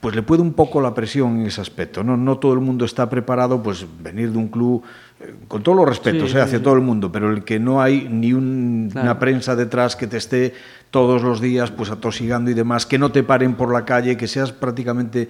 pues 0.00 0.14
le 0.14 0.22
puede 0.22 0.40
un 0.40 0.54
poco 0.54 0.80
la 0.80 0.94
presión 0.94 1.40
en 1.40 1.46
ese 1.46 1.60
aspecto. 1.60 2.02
No, 2.02 2.16
no 2.16 2.38
todo 2.38 2.54
el 2.54 2.60
mundo 2.60 2.86
está 2.86 3.10
preparado, 3.10 3.62
pues 3.62 3.86
venir 4.02 4.32
de 4.32 4.38
un 4.38 4.48
club, 4.48 4.82
eh, 5.20 5.34
con 5.46 5.62
todos 5.62 5.76
los 5.76 5.86
respetos 5.86 6.34
eh, 6.34 6.40
hacia 6.40 6.62
todo 6.62 6.74
el 6.74 6.80
mundo, 6.80 7.12
pero 7.12 7.30
el 7.30 7.44
que 7.44 7.58
no 7.58 7.82
hay 7.82 8.08
ni 8.10 8.32
una 8.32 9.18
prensa 9.18 9.54
detrás 9.54 9.96
que 9.96 10.06
te 10.06 10.16
esté 10.16 10.54
todos 10.90 11.22
los 11.22 11.40
días 11.40 11.70
pues 11.70 11.90
atosigando 11.90 12.50
y 12.50 12.54
demás, 12.54 12.86
que 12.86 12.98
no 12.98 13.12
te 13.12 13.22
paren 13.22 13.54
por 13.54 13.72
la 13.72 13.84
calle, 13.84 14.16
que 14.16 14.26
seas 14.26 14.52
prácticamente 14.52 15.22
eh, 15.22 15.28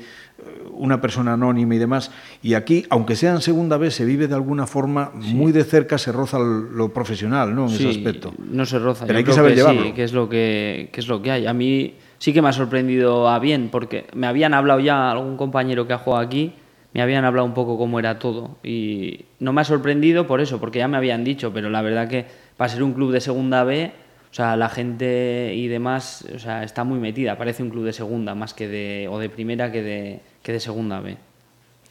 una 0.72 1.00
persona 1.00 1.32
anónima 1.32 1.74
y 1.74 1.78
demás. 1.78 2.12
Y 2.40 2.54
aquí, 2.54 2.86
aunque 2.90 3.16
sea 3.16 3.32
en 3.32 3.40
segunda 3.40 3.76
vez, 3.76 3.94
se 3.94 4.04
vive 4.04 4.28
de 4.28 4.36
alguna 4.36 4.68
forma 4.68 5.10
muy 5.14 5.50
de 5.50 5.64
cerca, 5.64 5.98
se 5.98 6.12
roza 6.12 6.38
lo 6.38 6.92
profesional, 6.92 7.52
¿no? 7.56 7.66
En 7.66 7.74
ese 7.74 7.88
aspecto. 7.88 8.32
No 8.38 8.64
se 8.64 8.78
roza. 8.78 9.04
Pero 9.04 9.18
hay 9.18 9.24
que 9.24 9.32
saber 9.32 9.56
llevarlo. 9.56 9.92
que 9.92 10.04
es 10.04 10.12
lo 10.12 10.28
que, 10.28 10.90
que 10.92 11.00
es 11.00 11.08
lo 11.08 11.20
que 11.20 11.32
hay. 11.32 11.46
A 11.48 11.52
mí 11.52 11.94
sí 12.20 12.32
que 12.32 12.42
me 12.42 12.50
ha 12.50 12.52
sorprendido 12.52 13.28
a 13.28 13.40
bien, 13.40 13.70
porque 13.72 14.06
me 14.14 14.28
habían 14.28 14.54
hablado 14.54 14.78
ya 14.78 15.10
algún 15.10 15.36
compañero 15.36 15.88
que 15.88 15.94
ha 15.94 15.98
jugado 15.98 16.22
aquí, 16.22 16.52
me 16.92 17.02
habían 17.02 17.24
hablado 17.24 17.46
un 17.46 17.54
poco 17.54 17.78
cómo 17.78 17.98
era 17.98 18.18
todo. 18.18 18.56
Y 18.62 19.24
no 19.40 19.52
me 19.52 19.62
ha 19.62 19.64
sorprendido 19.64 20.26
por 20.26 20.40
eso, 20.40 20.60
porque 20.60 20.78
ya 20.78 20.86
me 20.86 20.98
habían 20.98 21.24
dicho, 21.24 21.52
pero 21.52 21.70
la 21.70 21.82
verdad 21.82 22.08
que 22.08 22.26
para 22.56 22.68
ser 22.68 22.82
un 22.82 22.92
club 22.92 23.10
de 23.10 23.20
segunda 23.20 23.64
B, 23.64 23.92
o 24.30 24.34
sea, 24.34 24.54
la 24.56 24.68
gente 24.68 25.54
y 25.56 25.66
demás, 25.66 26.26
o 26.34 26.38
sea, 26.38 26.62
está 26.62 26.84
muy 26.84 27.00
metida. 27.00 27.38
Parece 27.38 27.62
un 27.62 27.70
club 27.70 27.84
de 27.84 27.92
segunda 27.92 28.34
más 28.34 28.54
que 28.54 28.68
de, 28.68 29.08
o 29.10 29.18
de 29.18 29.28
primera 29.30 29.72
que 29.72 29.82
de, 29.82 30.20
que 30.42 30.52
de 30.52 30.60
segunda 30.60 31.00
B. 31.00 31.16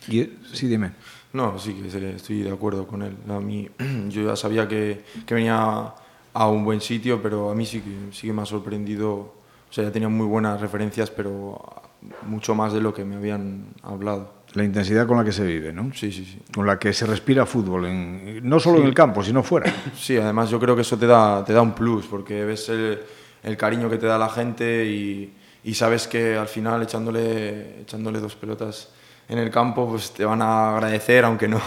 Y, 0.07 0.29
sí, 0.53 0.67
dime. 0.67 0.91
No, 1.33 1.57
sí 1.59 1.73
que 1.73 2.15
estoy 2.15 2.43
de 2.43 2.51
acuerdo 2.51 2.87
con 2.87 3.01
él. 3.01 3.15
A 3.27 3.39
mí, 3.39 3.67
yo 4.09 4.27
ya 4.27 4.35
sabía 4.35 4.67
que, 4.67 5.01
que 5.25 5.33
venía 5.33 5.93
a 6.33 6.47
un 6.47 6.63
buen 6.63 6.81
sitio, 6.81 7.21
pero 7.21 7.49
a 7.49 7.55
mí 7.55 7.65
sí 7.65 7.81
que, 7.81 8.13
sí 8.15 8.27
que 8.27 8.33
me 8.33 8.43
ha 8.43 8.45
sorprendido 8.45 9.38
o 9.69 9.73
sea, 9.73 9.84
ya 9.84 9.91
tenía 9.91 10.10
muy 10.10 10.25
buenas 10.25 10.60
referencias, 10.60 11.12
pero 11.12 11.62
mucho 12.23 12.55
más 12.55 12.73
de 12.73 12.82
lo 12.82 12.93
que 12.93 13.05
me 13.05 13.15
habían 13.15 13.67
hablado. 13.84 14.39
La 14.53 14.63
intensidad 14.63 15.05
con 15.05 15.17
la 15.17 15.23
que 15.23 15.32
se 15.32 15.45
vive, 15.45 15.71
¿no? 15.71 15.93
Sí, 15.93 16.12
sí, 16.12 16.25
sí. 16.25 16.39
Con 16.53 16.65
la 16.65 16.79
que 16.79 16.91
se 16.91 17.05
respira 17.05 17.45
fútbol, 17.45 17.86
en, 17.86 18.47
no 18.47 18.60
solo 18.60 18.79
en 18.79 18.86
el 18.86 18.93
campo, 18.93 19.23
sino 19.23 19.43
fuera. 19.43 19.71
Sí, 19.95 20.17
además 20.17 20.49
yo 20.49 20.60
creo 20.60 20.75
que 20.75 20.82
eso 20.82 20.97
te 20.97 21.05
da, 21.05 21.43
te 21.45 21.53
da 21.53 21.62
un 21.62 21.73
plus, 21.73 22.08
porque 22.08 22.45
ves 22.45 22.69
el, 22.69 22.99
el 23.43 23.58
cariño 23.58 23.89
que 23.89 23.97
te 23.97 24.08
da 24.08 24.17
la 24.17 24.29
gente 24.29 24.86
y, 24.86 25.34
y, 25.63 25.73
sabes 25.75 26.08
que 26.08 26.36
al 26.36 26.47
final 26.47 26.82
echándole, 26.82 27.82
echándole 27.82 28.19
dos 28.19 28.36
pelotas 28.36 28.89
en 29.27 29.38
el 29.38 29.51
campo, 29.51 29.88
pues 29.88 30.12
te 30.12 30.25
van 30.25 30.41
a 30.41 30.75
agradecer, 30.75 31.25
aunque 31.25 31.47
no, 31.47 31.62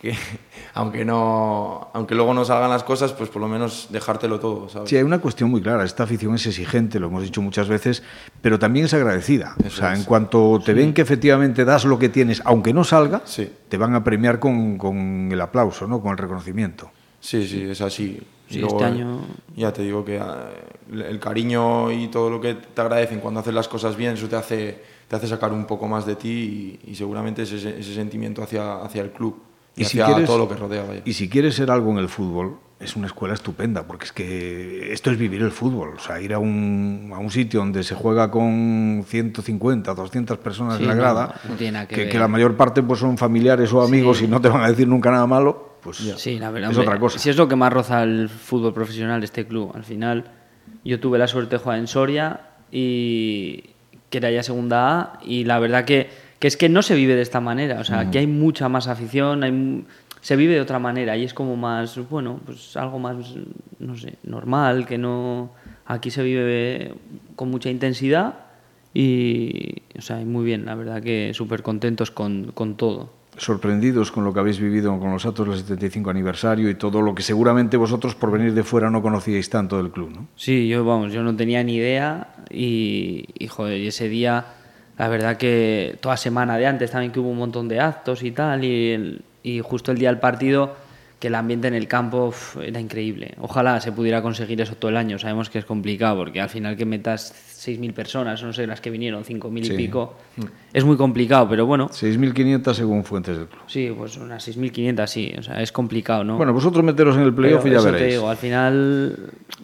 que, 0.00 0.14
aunque 0.74 1.04
no 1.04 1.90
aunque 1.92 2.14
luego 2.14 2.32
no 2.34 2.44
salgan 2.44 2.70
las 2.70 2.82
cosas, 2.82 3.12
pues 3.12 3.28
por 3.28 3.42
lo 3.42 3.48
menos 3.48 3.88
dejártelo 3.90 4.40
todo. 4.40 4.68
¿sabes? 4.68 4.88
Sí, 4.88 4.96
hay 4.96 5.02
una 5.02 5.20
cuestión 5.20 5.50
muy 5.50 5.60
clara. 5.60 5.84
Esta 5.84 6.04
afición 6.04 6.34
es 6.34 6.46
exigente, 6.46 6.98
lo 6.98 7.08
hemos 7.08 7.22
dicho 7.22 7.42
muchas 7.42 7.68
veces, 7.68 8.02
pero 8.40 8.58
también 8.58 8.86
es 8.86 8.94
agradecida. 8.94 9.54
o 9.64 9.70
sea, 9.70 9.94
en 9.94 10.04
cuanto 10.04 10.60
te 10.64 10.72
ven 10.72 10.94
que 10.94 11.02
efectivamente 11.02 11.64
das 11.64 11.84
lo 11.84 11.98
que 11.98 12.08
tienes, 12.08 12.42
aunque 12.44 12.72
no 12.72 12.84
salga, 12.84 13.22
te 13.68 13.76
van 13.76 13.94
a 13.94 14.02
premiar 14.02 14.38
con, 14.40 14.78
con, 14.78 15.28
el 15.30 15.40
aplauso, 15.40 15.86
¿no? 15.86 16.00
con 16.00 16.12
el 16.12 16.18
reconocimiento. 16.18 16.90
Sí, 17.20 17.46
sí, 17.46 17.62
es 17.62 17.80
así. 17.82 18.18
Sí, 18.48 18.64
este 18.66 18.84
año... 18.84 19.20
Ya 19.54 19.72
te 19.72 19.82
digo 19.82 20.04
que 20.04 20.18
ah, 20.18 20.48
el 20.90 21.20
cariño 21.20 21.92
y 21.92 22.08
todo 22.08 22.30
lo 22.30 22.40
que 22.40 22.54
te 22.54 22.80
agradecen 22.80 23.20
cuando 23.20 23.40
haces 23.40 23.54
las 23.54 23.68
cosas 23.68 23.94
bien, 23.94 24.14
eso 24.14 24.26
te 24.26 24.34
hace, 24.34 24.82
te 25.06 25.14
hace 25.14 25.28
sacar 25.28 25.52
un 25.52 25.66
poco 25.66 25.86
más 25.86 26.04
de 26.06 26.16
ti 26.16 26.80
y, 26.82 26.90
y 26.90 26.94
seguramente 26.96 27.42
ese, 27.42 27.56
ese 27.56 27.94
sentimiento 27.94 28.42
hacia, 28.42 28.82
hacia 28.82 29.02
el 29.02 29.10
club 29.10 29.49
y, 29.76 29.84
si 29.84 29.98
quieres, 29.98 30.26
todo 30.26 30.38
lo 30.38 30.48
que 30.48 30.54
rodea. 30.56 30.84
Y 31.04 31.12
si 31.12 31.28
quieres 31.28 31.54
ser 31.54 31.70
algo 31.70 31.90
en 31.92 31.98
el 31.98 32.08
fútbol, 32.08 32.58
es 32.80 32.96
una 32.96 33.06
escuela 33.06 33.34
estupenda, 33.34 33.86
porque 33.86 34.06
es 34.06 34.12
que 34.12 34.92
esto 34.92 35.10
es 35.10 35.18
vivir 35.18 35.42
el 35.42 35.50
fútbol. 35.50 35.94
O 35.96 35.98
sea, 35.98 36.20
ir 36.20 36.32
a 36.32 36.38
un, 36.38 37.10
a 37.14 37.18
un 37.18 37.30
sitio 37.30 37.60
donde 37.60 37.82
se 37.82 37.94
juega 37.94 38.30
con 38.30 39.04
150, 39.06 39.94
200 39.94 40.38
personas 40.38 40.80
en 40.80 40.88
la 40.88 40.94
grada, 40.94 41.34
que, 41.88 42.18
la 42.18 42.28
mayor 42.28 42.56
parte 42.56 42.82
pues 42.82 43.00
son 43.00 43.18
familiares 43.18 43.72
o 43.72 43.82
amigos 43.82 44.22
y 44.22 44.28
no 44.28 44.40
te 44.40 44.48
van 44.48 44.62
a 44.62 44.68
decir 44.68 44.88
nunca 44.88 45.10
nada 45.10 45.26
malo, 45.26 45.76
pues 45.82 45.98
sí, 45.98 46.38
la 46.38 46.50
verdad, 46.50 46.72
es 46.72 46.78
otra 46.78 46.98
cosa. 46.98 47.18
Si 47.18 47.28
es 47.28 47.36
lo 47.36 47.48
que 47.48 47.56
más 47.56 47.72
roza 47.72 48.02
el 48.02 48.28
fútbol 48.28 48.72
profesional, 48.72 49.22
este 49.22 49.46
club. 49.46 49.72
Al 49.74 49.84
final, 49.84 50.24
yo 50.84 51.00
tuve 51.00 51.18
la 51.18 51.26
suerte 51.26 51.56
de 51.56 51.62
jugar 51.62 51.78
en 51.78 51.86
Soria 51.86 52.48
y 52.70 53.70
que 54.08 54.18
era 54.18 54.30
ya 54.30 54.42
segunda 54.42 55.00
A, 55.00 55.20
y 55.22 55.44
la 55.44 55.58
verdad 55.58 55.84
que 55.84 56.08
que 56.40 56.48
es 56.48 56.56
que 56.56 56.68
no 56.68 56.82
se 56.82 56.96
vive 56.96 57.14
de 57.14 57.22
esta 57.22 57.40
manera, 57.40 57.78
o 57.80 57.84
sea, 57.84 58.00
aquí 58.00 58.18
hay 58.18 58.26
mucha 58.26 58.68
más 58.68 58.88
afición, 58.88 59.44
hay, 59.44 59.84
se 60.22 60.36
vive 60.36 60.54
de 60.54 60.60
otra 60.60 60.78
manera 60.78 61.16
y 61.16 61.24
es 61.24 61.34
como 61.34 61.54
más, 61.54 62.00
bueno, 62.08 62.40
pues 62.44 62.76
algo 62.78 62.98
más, 62.98 63.16
no 63.78 63.96
sé, 63.96 64.16
normal, 64.24 64.86
que 64.86 64.98
no... 64.98 65.52
Aquí 65.86 66.10
se 66.10 66.22
vive 66.22 66.94
con 67.36 67.50
mucha 67.50 67.68
intensidad 67.68 68.34
y, 68.94 69.82
o 69.98 70.00
sea, 70.00 70.16
muy 70.18 70.44
bien, 70.44 70.64
la 70.64 70.76
verdad 70.76 71.02
que 71.02 71.32
súper 71.34 71.62
contentos 71.62 72.10
con, 72.10 72.52
con 72.52 72.76
todo 72.76 73.20
sorprendidos 73.36 74.12
con 74.12 74.24
lo 74.24 74.34
que 74.34 74.40
habéis 74.40 74.60
vivido 74.60 74.98
con 74.98 75.12
los 75.12 75.24
actos 75.24 75.48
del 75.48 75.58
75 75.58 76.10
aniversario 76.10 76.68
y 76.68 76.74
todo 76.74 77.00
lo 77.00 77.14
que 77.14 77.22
seguramente 77.22 77.78
vosotros 77.78 78.14
por 78.14 78.30
venir 78.30 78.52
de 78.52 78.62
fuera 78.64 78.90
no 78.90 79.00
conocíais 79.00 79.48
tanto 79.48 79.78
del 79.78 79.90
club, 79.90 80.10
¿no? 80.10 80.28
Sí, 80.36 80.68
yo 80.68 80.84
vamos, 80.84 81.12
yo 81.12 81.22
no 81.22 81.34
tenía 81.34 81.62
ni 81.64 81.76
idea 81.76 82.34
y, 82.50 83.26
y 83.38 83.46
joder, 83.46 83.80
ese 83.80 84.10
día 84.10 84.44
la 85.00 85.08
verdad 85.08 85.38
que 85.38 85.96
toda 86.02 86.18
semana 86.18 86.58
de 86.58 86.66
antes 86.66 86.90
también 86.90 87.10
que 87.10 87.20
hubo 87.20 87.30
un 87.30 87.38
montón 87.38 87.68
de 87.68 87.80
actos 87.80 88.22
y 88.22 88.32
tal, 88.32 88.62
y, 88.62 89.18
y 89.42 89.60
justo 89.60 89.92
el 89.92 89.98
día 89.98 90.10
del 90.10 90.20
partido, 90.20 90.76
que 91.18 91.28
el 91.28 91.36
ambiente 91.36 91.68
en 91.68 91.74
el 91.74 91.88
campo 91.88 92.34
era 92.62 92.78
increíble. 92.78 93.32
Ojalá 93.40 93.80
se 93.80 93.92
pudiera 93.92 94.20
conseguir 94.20 94.60
eso 94.60 94.74
todo 94.74 94.90
el 94.90 94.98
año, 94.98 95.18
sabemos 95.18 95.48
que 95.48 95.58
es 95.58 95.64
complicado, 95.64 96.18
porque 96.18 96.38
al 96.42 96.50
final 96.50 96.76
que 96.76 96.84
metas 96.84 97.32
6.000 97.66 97.94
personas, 97.94 98.42
no 98.42 98.52
sé, 98.52 98.66
las 98.66 98.82
que 98.82 98.90
vinieron, 98.90 99.24
5.000 99.24 99.72
y 99.72 99.74
pico, 99.74 100.16
es 100.70 100.84
muy 100.84 100.98
complicado, 100.98 101.48
pero 101.48 101.64
bueno. 101.64 101.88
6.500 101.88 102.74
según 102.74 103.02
fuentes 103.02 103.38
del 103.38 103.46
club. 103.46 103.62
Sí, 103.68 103.90
pues 103.96 104.18
unas 104.18 104.46
6.500 104.46 105.06
sí, 105.06 105.32
o 105.38 105.42
sea, 105.42 105.62
es 105.62 105.72
complicado, 105.72 106.24
¿no? 106.24 106.36
Bueno, 106.36 106.52
vosotros 106.52 106.84
meteros 106.84 107.16
en 107.16 107.22
el 107.22 107.32
playoff 107.32 107.64
y 107.64 107.70
ya 107.70 107.80
veréis. 107.80 108.02
Te 108.02 108.10
digo, 108.10 108.28
al 108.28 108.36
final, 108.36 109.16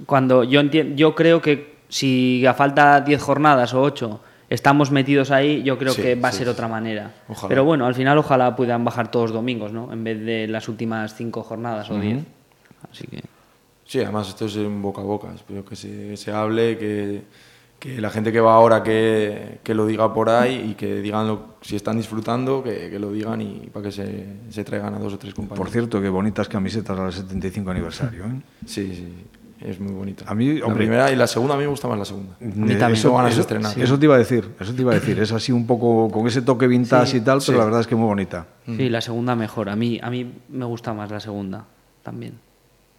cuando 0.07 0.45
yo, 0.45 0.63
yo 0.63 1.15
creo 1.15 1.43
que 1.43 1.77
si 1.91 2.47
a 2.47 2.55
falta 2.55 3.03
10 3.03 3.21
jornadas 3.21 3.75
o 3.75 3.83
8 3.83 4.21
estamos 4.51 4.91
metidos 4.91 5.31
ahí, 5.31 5.63
yo 5.63 5.79
creo 5.79 5.95
que 5.95 6.15
va 6.15 6.29
a 6.29 6.33
ser 6.33 6.49
otra 6.49 6.69
manera. 6.69 7.13
Pero 7.49 7.65
bueno, 7.65 7.87
al 7.87 7.95
final 7.95 8.19
ojalá 8.19 8.55
puedan 8.57 8.85
bajar 8.85 9.11
todos 9.11 9.33
domingos, 9.33 9.73
¿no? 9.73 9.93
En 9.93 10.05
vez 10.05 10.21
de 10.25 10.49
las 10.49 10.69
últimas 10.69 11.15
cinco 11.15 11.43
jornadas 11.43 11.91
o 11.91 11.99
diez. 11.99 12.25
Así 12.91 13.07
que... 13.07 13.23
Sí, 13.85 14.01
además 14.01 14.29
esto 14.29 14.47
es 14.47 14.57
un 14.57 14.83
boca 14.83 15.01
a 15.01 15.05
boca. 15.05 15.29
Espero 15.35 15.65
que 15.65 15.77
se, 15.77 16.17
se 16.17 16.33
hable, 16.33 16.77
que, 16.77 17.23
que, 17.79 18.01
la 18.01 18.11
gente 18.11 18.33
que 18.33 18.41
va 18.41 18.55
ahora 18.55 18.83
que, 18.83 19.61
que, 19.63 19.75
lo 19.75 19.87
diga 19.87 20.13
por 20.13 20.29
ahí 20.29 20.71
y 20.71 20.75
que 20.75 20.97
digan 20.97 21.39
si 21.61 21.77
están 21.77 21.97
disfrutando, 21.97 22.65
que, 22.65 22.91
que, 22.91 22.99
lo 22.99 23.13
digan 23.13 23.41
y 23.41 23.71
para 23.73 23.85
que 23.85 23.93
se, 23.93 24.27
se 24.51 24.65
traigan 24.65 24.95
a 24.95 24.99
dos 24.99 25.15
o 25.15 25.19
tres 25.19 25.35
compañeros. 25.35 25.59
Por 25.65 25.71
cierto, 25.73 26.01
qué 26.01 26.09
bonitas 26.09 26.49
camisetas 26.49 26.99
al 26.99 27.13
75 27.13 27.71
aniversario. 27.71 28.25
¿eh? 28.25 28.41
Sí, 28.67 28.93
sí 28.93 29.15
es 29.61 29.81
muy 29.81 29.93
bonita. 29.93 30.25
A 30.27 30.35
mí, 30.35 30.59
la 30.59 30.73
primera 30.73 31.11
y 31.11 31.17
la 31.17 31.27
segunda 31.27 31.55
a 31.55 31.57
mí 31.57 31.65
me 31.65 31.71
gusta 31.71 31.89
más 31.89 31.99
la 31.99 32.05
segunda. 32.05 32.37
eso, 32.91 33.13
van 33.13 33.27
a 33.27 33.29
estrenar. 33.29 33.79
Eso 33.79 33.99
te 33.99 34.05
iba 34.05 34.15
a 34.15 34.19
decir, 34.19 34.49
eso 34.61 34.75
te 34.75 34.83
iba 34.83 34.93
a 34.93 34.95
decir. 34.95 35.19
Es 35.19 35.33
así 35.33 35.53
un 35.53 35.67
poco 35.67 36.11
con 36.11 36.27
ese 36.27 36.43
toque 36.43 36.67
vintage 36.67 37.17
y 37.19 37.21
tal, 37.21 37.41
pero 37.45 37.59
la 37.59 37.65
verdad 37.65 37.81
es 37.81 37.87
que 37.87 37.97
muy 37.97 38.07
bonita. 38.07 38.47
Sí, 38.67 38.89
la 38.89 39.01
segunda 39.01 39.35
mejor. 39.35 39.69
A 39.69 39.77
mí, 39.77 39.99
a 40.03 40.11
mí 40.11 40.31
me 40.49 40.65
gusta 40.65 40.93
más 40.93 41.11
la 41.11 41.21
segunda 41.21 41.65
también. 42.03 42.39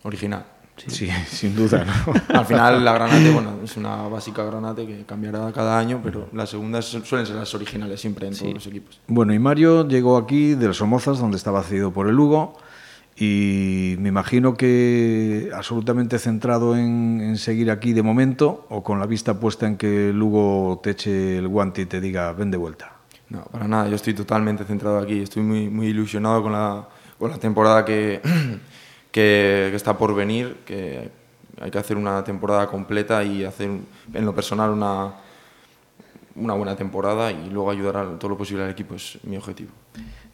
Original. 0.03 0.45
Sí, 0.85 1.09
sin 1.27 1.55
duda. 1.55 1.85
Al 2.29 2.45
final 2.45 2.85
la 2.85 2.93
Granate, 2.93 3.31
bueno, 3.31 3.55
es 3.63 3.75
una 3.77 4.07
básica 4.07 4.43
Granate 4.43 4.85
que 4.85 5.03
cambiará 5.05 5.51
cada 5.51 5.77
año, 5.79 5.99
pero 6.03 6.29
las 6.33 6.49
segundas 6.49 6.85
suelen 6.85 7.25
ser 7.25 7.35
las 7.35 7.53
originales 7.55 7.99
siempre 7.99 8.27
en 8.27 8.37
todos 8.37 8.53
los 8.53 8.67
equipos. 8.67 9.01
Bueno, 9.07 9.33
y 9.33 9.39
Mario 9.39 9.87
llegó 9.87 10.17
aquí 10.17 10.53
del 10.53 10.73
Somozas, 10.73 11.19
donde 11.19 11.37
estaba 11.37 11.63
cedido 11.63 11.91
por 11.91 12.07
el 12.07 12.15
Lugo, 12.15 12.57
y 13.19 13.95
me 13.97 14.09
imagino 14.09 14.55
que 14.55 15.49
absolutamente 15.51 16.19
centrado 16.19 16.77
en, 16.77 17.19
en, 17.19 17.37
seguir 17.37 17.71
aquí 17.71 17.93
de 17.93 18.03
momento 18.03 18.67
o 18.69 18.83
con 18.83 18.99
la 18.99 19.07
vista 19.07 19.39
puesta 19.39 19.65
en 19.65 19.75
que 19.75 20.13
Lugo 20.13 20.79
te 20.83 20.91
eche 20.91 21.39
el 21.39 21.47
guante 21.47 21.81
y 21.81 21.85
te 21.87 21.99
diga 21.99 22.31
ven 22.33 22.51
de 22.51 22.57
vuelta. 22.57 22.93
No, 23.29 23.43
para 23.45 23.67
nada, 23.67 23.89
yo 23.89 23.95
estoy 23.95 24.13
totalmente 24.13 24.65
centrado 24.65 24.99
aquí, 24.99 25.21
estoy 25.21 25.41
muy, 25.41 25.67
muy 25.67 25.87
ilusionado 25.87 26.43
con 26.43 26.51
la, 26.51 26.87
con 27.17 27.31
la 27.31 27.37
temporada 27.37 27.83
que, 27.83 28.21
que, 29.11 29.67
que, 29.71 29.75
está 29.75 29.97
por 29.97 30.13
venir, 30.13 30.57
que 30.63 31.09
hay 31.59 31.71
que 31.71 31.77
hacer 31.79 31.97
una 31.97 32.23
temporada 32.23 32.67
completa 32.67 33.23
y 33.23 33.43
hacer 33.43 33.71
en 34.13 34.25
lo 34.25 34.35
personal 34.35 34.69
una, 34.69 35.13
una 36.35 36.53
buena 36.53 36.75
temporada 36.75 37.31
y 37.31 37.49
luego 37.49 37.71
ayudar 37.71 37.97
a 37.97 38.19
todo 38.19 38.29
lo 38.29 38.37
posible 38.37 38.63
al 38.63 38.69
equipo, 38.69 38.93
es 38.93 39.17
mi 39.23 39.37
objetivo. 39.37 39.71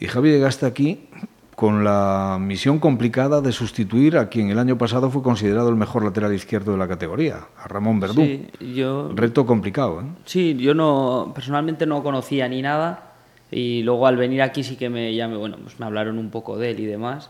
Y 0.01 0.07
Javi 0.07 0.31
llegaste 0.31 0.65
aquí 0.65 1.07
con 1.55 1.83
la 1.83 2.37
misión 2.39 2.79
complicada 2.79 3.41
de 3.41 3.51
sustituir 3.51 4.17
a 4.17 4.29
quien 4.29 4.49
el 4.49 4.59
año 4.59 4.77
pasado 4.77 5.09
fue 5.09 5.21
considerado 5.21 5.69
el 5.69 5.75
mejor 5.75 6.03
lateral 6.03 6.33
izquierdo 6.33 6.71
de 6.71 6.77
la 6.77 6.87
categoría, 6.87 7.47
a 7.57 7.67
Ramón 7.67 7.99
Verdú. 7.99 8.21
Sí, 8.21 8.47
yo... 8.75 9.11
Reto 9.13 9.45
complicado, 9.45 10.01
¿eh? 10.01 10.05
Sí, 10.25 10.55
yo 10.57 10.73
no, 10.73 11.31
personalmente 11.33 11.85
no 11.85 12.03
conocía 12.03 12.47
ni 12.47 12.61
nada 12.61 13.13
y 13.51 13.83
luego 13.83 14.07
al 14.07 14.17
venir 14.17 14.41
aquí 14.41 14.63
sí 14.63 14.75
que 14.75 14.89
me, 14.89 15.13
ya 15.13 15.27
bueno, 15.27 15.57
pues 15.61 15.79
me 15.79 15.85
hablaron 15.85 16.17
un 16.17 16.31
poco 16.31 16.57
de 16.57 16.71
él 16.71 16.79
y 16.79 16.85
demás 16.85 17.29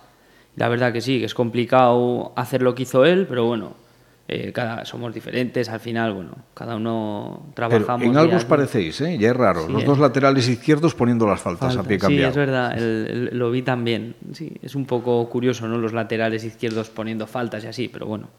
la 0.56 0.70
verdad 0.70 0.94
que 0.94 1.02
sí, 1.02 1.20
que 1.20 1.26
es 1.26 1.34
complicado 1.34 2.32
hacer 2.36 2.62
lo 2.62 2.76
que 2.76 2.84
hizo 2.84 3.06
él, 3.06 3.26
pero 3.28 3.46
bueno, 3.46 3.74
eh, 4.28 4.52
cada, 4.54 4.86
somos 4.86 5.14
diferentes, 5.14 5.68
al 5.68 5.80
final, 5.82 6.14
bueno, 6.14 6.32
cada 6.54 6.78
uno 6.78 7.48
trabajamos. 7.54 8.00
Pero 8.00 8.12
en 8.12 8.18
algo 8.18 8.38
os 8.38 8.46
parecéis, 8.46 9.02
¿eh? 9.02 9.18
ya 9.18 9.32
es 9.32 9.36
raro. 9.36 9.68
Los 9.68 9.84
dos 9.84 10.00
laterales 10.00 10.48
izquierdos 10.48 10.96
poniendo 10.96 11.28
las 11.28 11.42
faltas 11.42 11.76
a 11.76 11.84
pie 11.84 11.98
cambiado. 11.98 12.32
Sí, 12.34 12.40
es 12.40 12.46
verdad, 12.46 12.78
lo 12.78 13.52
vi 13.52 13.62
también. 13.64 14.16
Sí, 14.32 14.54
es 14.62 14.76
un 14.76 14.86
poco 14.86 15.28
curioso, 15.30 15.68
¿no? 15.68 15.78
Los 15.78 15.92
laterales 15.92 16.44
izquierdos 16.46 16.90
poniendo 16.90 17.28
faltas 17.28 17.66
y 17.66 17.68
así, 17.68 17.90
pero 17.90 18.06
bueno, 18.06 18.30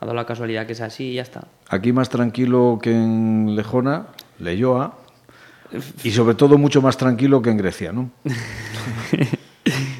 ha 0.00 0.04
dado 0.04 0.14
la 0.14 0.26
casualidad 0.26 0.66
que 0.66 0.74
es 0.74 0.80
así 0.82 1.04
y 1.04 1.14
ya 1.14 1.22
está. 1.22 1.48
Aquí 1.68 1.92
más 1.92 2.10
tranquilo 2.10 2.78
que 2.82 2.92
en 2.92 3.56
Lejona, 3.56 4.08
Leyoa, 4.38 4.98
y 6.04 6.10
sobre 6.10 6.34
todo 6.34 6.58
mucho 6.58 6.82
más 6.82 6.96
tranquilo 6.98 7.40
que 7.40 7.50
en 7.50 7.56
Grecia, 7.56 7.92
¿no? 7.92 8.10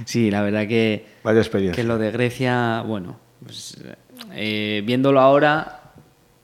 Sí, 0.04 0.30
la 0.30 0.40
verdad 0.40 0.68
que, 0.68 1.04
Vaya 1.24 1.40
experiencia. 1.40 1.82
que 1.82 1.86
lo 1.86 1.98
de 1.98 2.12
Grecia, 2.12 2.82
bueno, 2.86 3.18
pues, 3.44 3.76
eh, 4.32 4.82
viéndolo 4.84 5.20
ahora, 5.20 5.92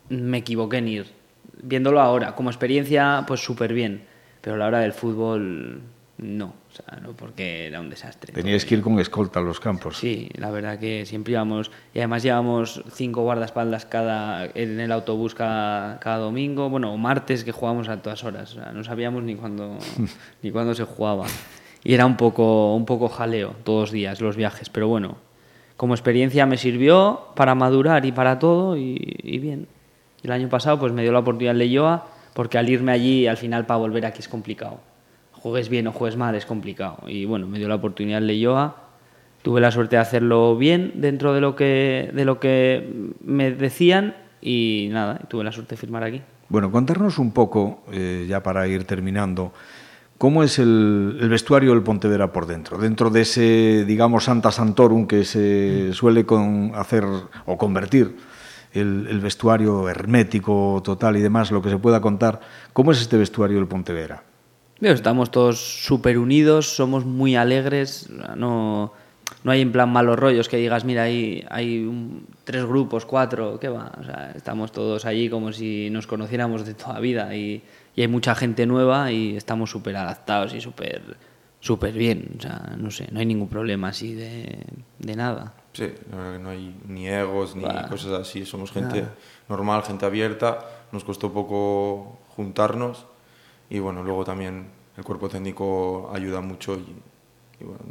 me 0.08 0.38
equivoqué 0.38 0.78
en 0.78 0.88
ir. 0.88 1.06
Viéndolo 1.62 2.00
ahora, 2.00 2.34
como 2.34 2.50
experiencia, 2.50 3.24
pues 3.26 3.40
súper 3.40 3.72
bien. 3.72 4.04
Pero 4.40 4.56
a 4.56 4.58
la 4.58 4.66
hora 4.66 4.78
del 4.80 4.92
fútbol, 4.92 5.80
no. 6.18 6.46
O 6.46 6.74
sea, 6.74 6.98
no 7.00 7.12
porque 7.12 7.66
era 7.66 7.80
un 7.80 7.90
desastre. 7.90 8.32
Teníais 8.32 8.64
que 8.64 8.74
ir 8.74 8.82
con 8.82 8.98
escolta 8.98 9.40
a 9.40 9.42
los 9.42 9.60
campos. 9.60 9.98
Sí, 9.98 10.28
la 10.34 10.50
verdad 10.50 10.78
que 10.78 11.06
siempre 11.06 11.32
íbamos. 11.32 11.70
Y 11.94 11.98
además 11.98 12.22
llevamos 12.22 12.82
cinco 12.92 13.22
guardaespaldas 13.22 13.86
cada, 13.86 14.46
en 14.46 14.80
el 14.80 14.90
autobús 14.90 15.34
cada, 15.34 16.00
cada 16.00 16.16
domingo. 16.16 16.68
Bueno, 16.70 16.96
martes 16.96 17.44
que 17.44 17.52
jugábamos 17.52 17.88
a 17.88 18.02
todas 18.02 18.24
horas. 18.24 18.52
O 18.52 18.54
sea, 18.54 18.72
no 18.72 18.82
sabíamos 18.82 19.22
ni 19.22 19.36
cuándo, 19.36 19.78
ni 20.42 20.50
cuándo 20.50 20.74
se 20.74 20.84
jugaba 20.84 21.26
y 21.84 21.94
era 21.94 22.06
un 22.06 22.16
poco, 22.16 22.74
un 22.74 22.84
poco 22.84 23.08
jaleo 23.08 23.54
todos 23.64 23.80
los 23.80 23.90
días 23.92 24.20
los 24.20 24.36
viajes, 24.36 24.68
pero 24.68 24.88
bueno, 24.88 25.16
como 25.82 25.94
experiencia 25.94 26.46
me 26.46 26.58
sirvió 26.58 27.22
para 27.34 27.56
madurar 27.56 28.06
y 28.06 28.12
para 28.12 28.38
todo 28.38 28.76
y, 28.76 28.94
bien. 29.40 29.66
El 30.22 30.30
año 30.30 30.48
pasado 30.48 30.78
pues 30.78 30.92
me 30.92 31.02
dio 31.02 31.10
la 31.10 31.18
oportunidad 31.18 31.54
en 31.54 31.58
Leyoa 31.58 32.06
porque 32.34 32.56
al 32.56 32.68
irme 32.70 32.92
allí 32.92 33.26
al 33.26 33.36
final 33.36 33.66
para 33.66 33.78
volver 33.78 34.06
aquí 34.06 34.20
es 34.20 34.28
complicado. 34.28 34.78
Juegues 35.32 35.68
bien 35.68 35.88
o 35.88 35.92
juegues 35.92 36.16
mal 36.16 36.36
es 36.36 36.46
complicado 36.46 36.98
y 37.08 37.24
bueno, 37.24 37.48
me 37.48 37.58
dio 37.58 37.66
la 37.66 37.74
oportunidad 37.74 38.18
en 38.18 38.28
Leyoa. 38.28 38.76
Tuve 39.42 39.60
la 39.60 39.72
suerte 39.72 39.96
de 39.96 40.02
hacerlo 40.02 40.56
bien 40.56 40.92
dentro 40.94 41.34
de 41.34 41.40
lo 41.40 41.56
que, 41.56 42.12
de 42.14 42.24
lo 42.24 42.38
que 42.38 43.10
me 43.24 43.50
decían 43.50 44.14
y 44.40 44.88
nada, 44.92 45.18
tuve 45.26 45.42
la 45.42 45.50
suerte 45.50 45.74
de 45.74 45.80
firmar 45.80 46.04
aquí. 46.04 46.22
Bueno, 46.48 46.70
contarnos 46.70 47.18
un 47.18 47.32
poco, 47.32 47.82
eh, 47.90 48.26
ya 48.28 48.40
para 48.40 48.68
ir 48.68 48.84
terminando, 48.84 49.52
¿Cómo 50.22 50.44
es 50.44 50.60
el, 50.60 51.16
vestuario 51.28 51.72
del 51.72 51.82
Pontevedra 51.82 52.32
por 52.32 52.46
dentro? 52.46 52.78
Dentro 52.78 53.10
de 53.10 53.22
ese, 53.22 53.84
digamos, 53.84 54.22
Santa 54.22 54.52
Santorum 54.52 55.08
que 55.08 55.24
se 55.24 55.92
suele 55.94 56.24
hacer 56.76 57.02
o 57.44 57.58
convertir 57.58 58.18
el, 58.72 59.18
vestuario 59.20 59.88
hermético 59.88 60.80
total 60.84 61.16
y 61.16 61.22
demás, 61.22 61.50
lo 61.50 61.60
que 61.60 61.70
se 61.70 61.78
pueda 61.78 62.00
contar, 62.00 62.38
¿cómo 62.72 62.92
es 62.92 63.00
este 63.00 63.16
vestuario 63.16 63.56
del 63.56 63.66
Pontevedra? 63.66 64.22
Estamos 64.80 65.32
todos 65.32 65.58
súper 65.58 66.18
unidos, 66.18 66.68
somos 66.68 67.04
muy 67.04 67.34
alegres, 67.34 68.08
no, 68.36 68.92
no 69.42 69.50
hay 69.50 69.60
en 69.60 69.72
plan 69.72 69.90
malos 69.90 70.20
rollos 70.20 70.48
que 70.48 70.56
digas, 70.56 70.84
mira, 70.84 71.02
hay, 71.02 71.44
hay 71.50 72.22
tres 72.44 72.64
grupos, 72.64 73.06
cuatro, 73.06 73.58
¿qué 73.58 73.68
va? 73.68 73.90
estamos 74.36 74.70
todos 74.70 75.04
allí 75.04 75.28
como 75.28 75.52
si 75.52 75.90
nos 75.90 76.06
conociéramos 76.06 76.64
de 76.64 76.74
toda 76.74 77.00
vida 77.00 77.34
y 77.34 77.64
y 77.94 78.02
hay 78.02 78.08
mucha 78.08 78.34
gente 78.34 78.66
nueva 78.66 79.12
y 79.12 79.36
estamos 79.36 79.70
súper 79.70 79.96
adaptados 79.96 80.54
y 80.54 80.60
súper 80.60 81.16
súper 81.60 81.94
bien. 81.94 82.36
O 82.38 82.42
sea, 82.42 82.74
no 82.76 82.90
sé, 82.90 83.08
no 83.12 83.20
hay 83.20 83.26
ningún 83.26 83.48
problema 83.48 83.88
así 83.88 84.14
de, 84.14 84.64
de 84.98 85.16
nada. 85.16 85.54
Sí, 85.72 85.90
no 86.42 86.50
hay 86.50 86.76
ni 86.86 87.08
egos 87.08 87.56
ni 87.56 87.64
cosas 87.88 88.12
así. 88.12 88.44
Somos 88.44 88.72
gente 88.72 89.06
normal, 89.48 89.82
gente 89.84 90.04
abierta. 90.04 90.58
Nos 90.90 91.04
costó 91.04 91.32
poco 91.32 92.18
juntarnos 92.36 93.06
y 93.70 93.78
bueno, 93.78 94.02
luego 94.02 94.24
también 94.24 94.66
el 94.96 95.04
cuerpo 95.04 95.28
técnico 95.28 96.10
ayuda 96.12 96.42
mucho 96.42 96.74
y 96.74 96.94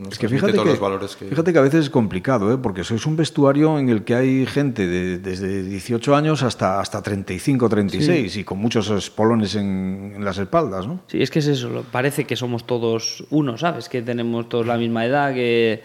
es 0.09 0.17
que 0.17 0.27
fíjate 0.27 0.53
que, 0.53 1.27
fíjate 1.29 1.53
que 1.53 1.59
a 1.59 1.61
veces 1.61 1.85
es 1.85 1.89
complicado, 1.89 2.53
¿eh? 2.53 2.57
porque 2.57 2.83
sois 2.83 3.05
un 3.05 3.15
vestuario 3.15 3.79
en 3.79 3.89
el 3.89 4.03
que 4.03 4.15
hay 4.15 4.45
gente 4.45 4.87
de, 4.87 5.19
desde 5.19 5.63
18 5.63 6.15
años 6.15 6.43
hasta, 6.43 6.79
hasta 6.79 7.01
35, 7.01 7.69
36 7.69 8.37
y 8.37 8.43
con 8.43 8.57
muchos 8.59 8.89
espolones 8.89 9.55
en, 9.55 10.17
las 10.19 10.37
espaldas, 10.37 10.87
¿no? 10.87 11.01
Sí, 11.07 11.21
es 11.21 11.31
que 11.31 11.39
es 11.39 11.47
eso, 11.47 11.83
parece 11.91 12.25
que 12.25 12.35
somos 12.35 12.65
todos 12.65 13.23
uno, 13.29 13.57
¿sabes? 13.57 13.89
Que 13.89 14.01
tenemos 14.01 14.49
todos 14.49 14.65
la 14.65 14.77
misma 14.77 15.05
edad, 15.05 15.33
que, 15.33 15.83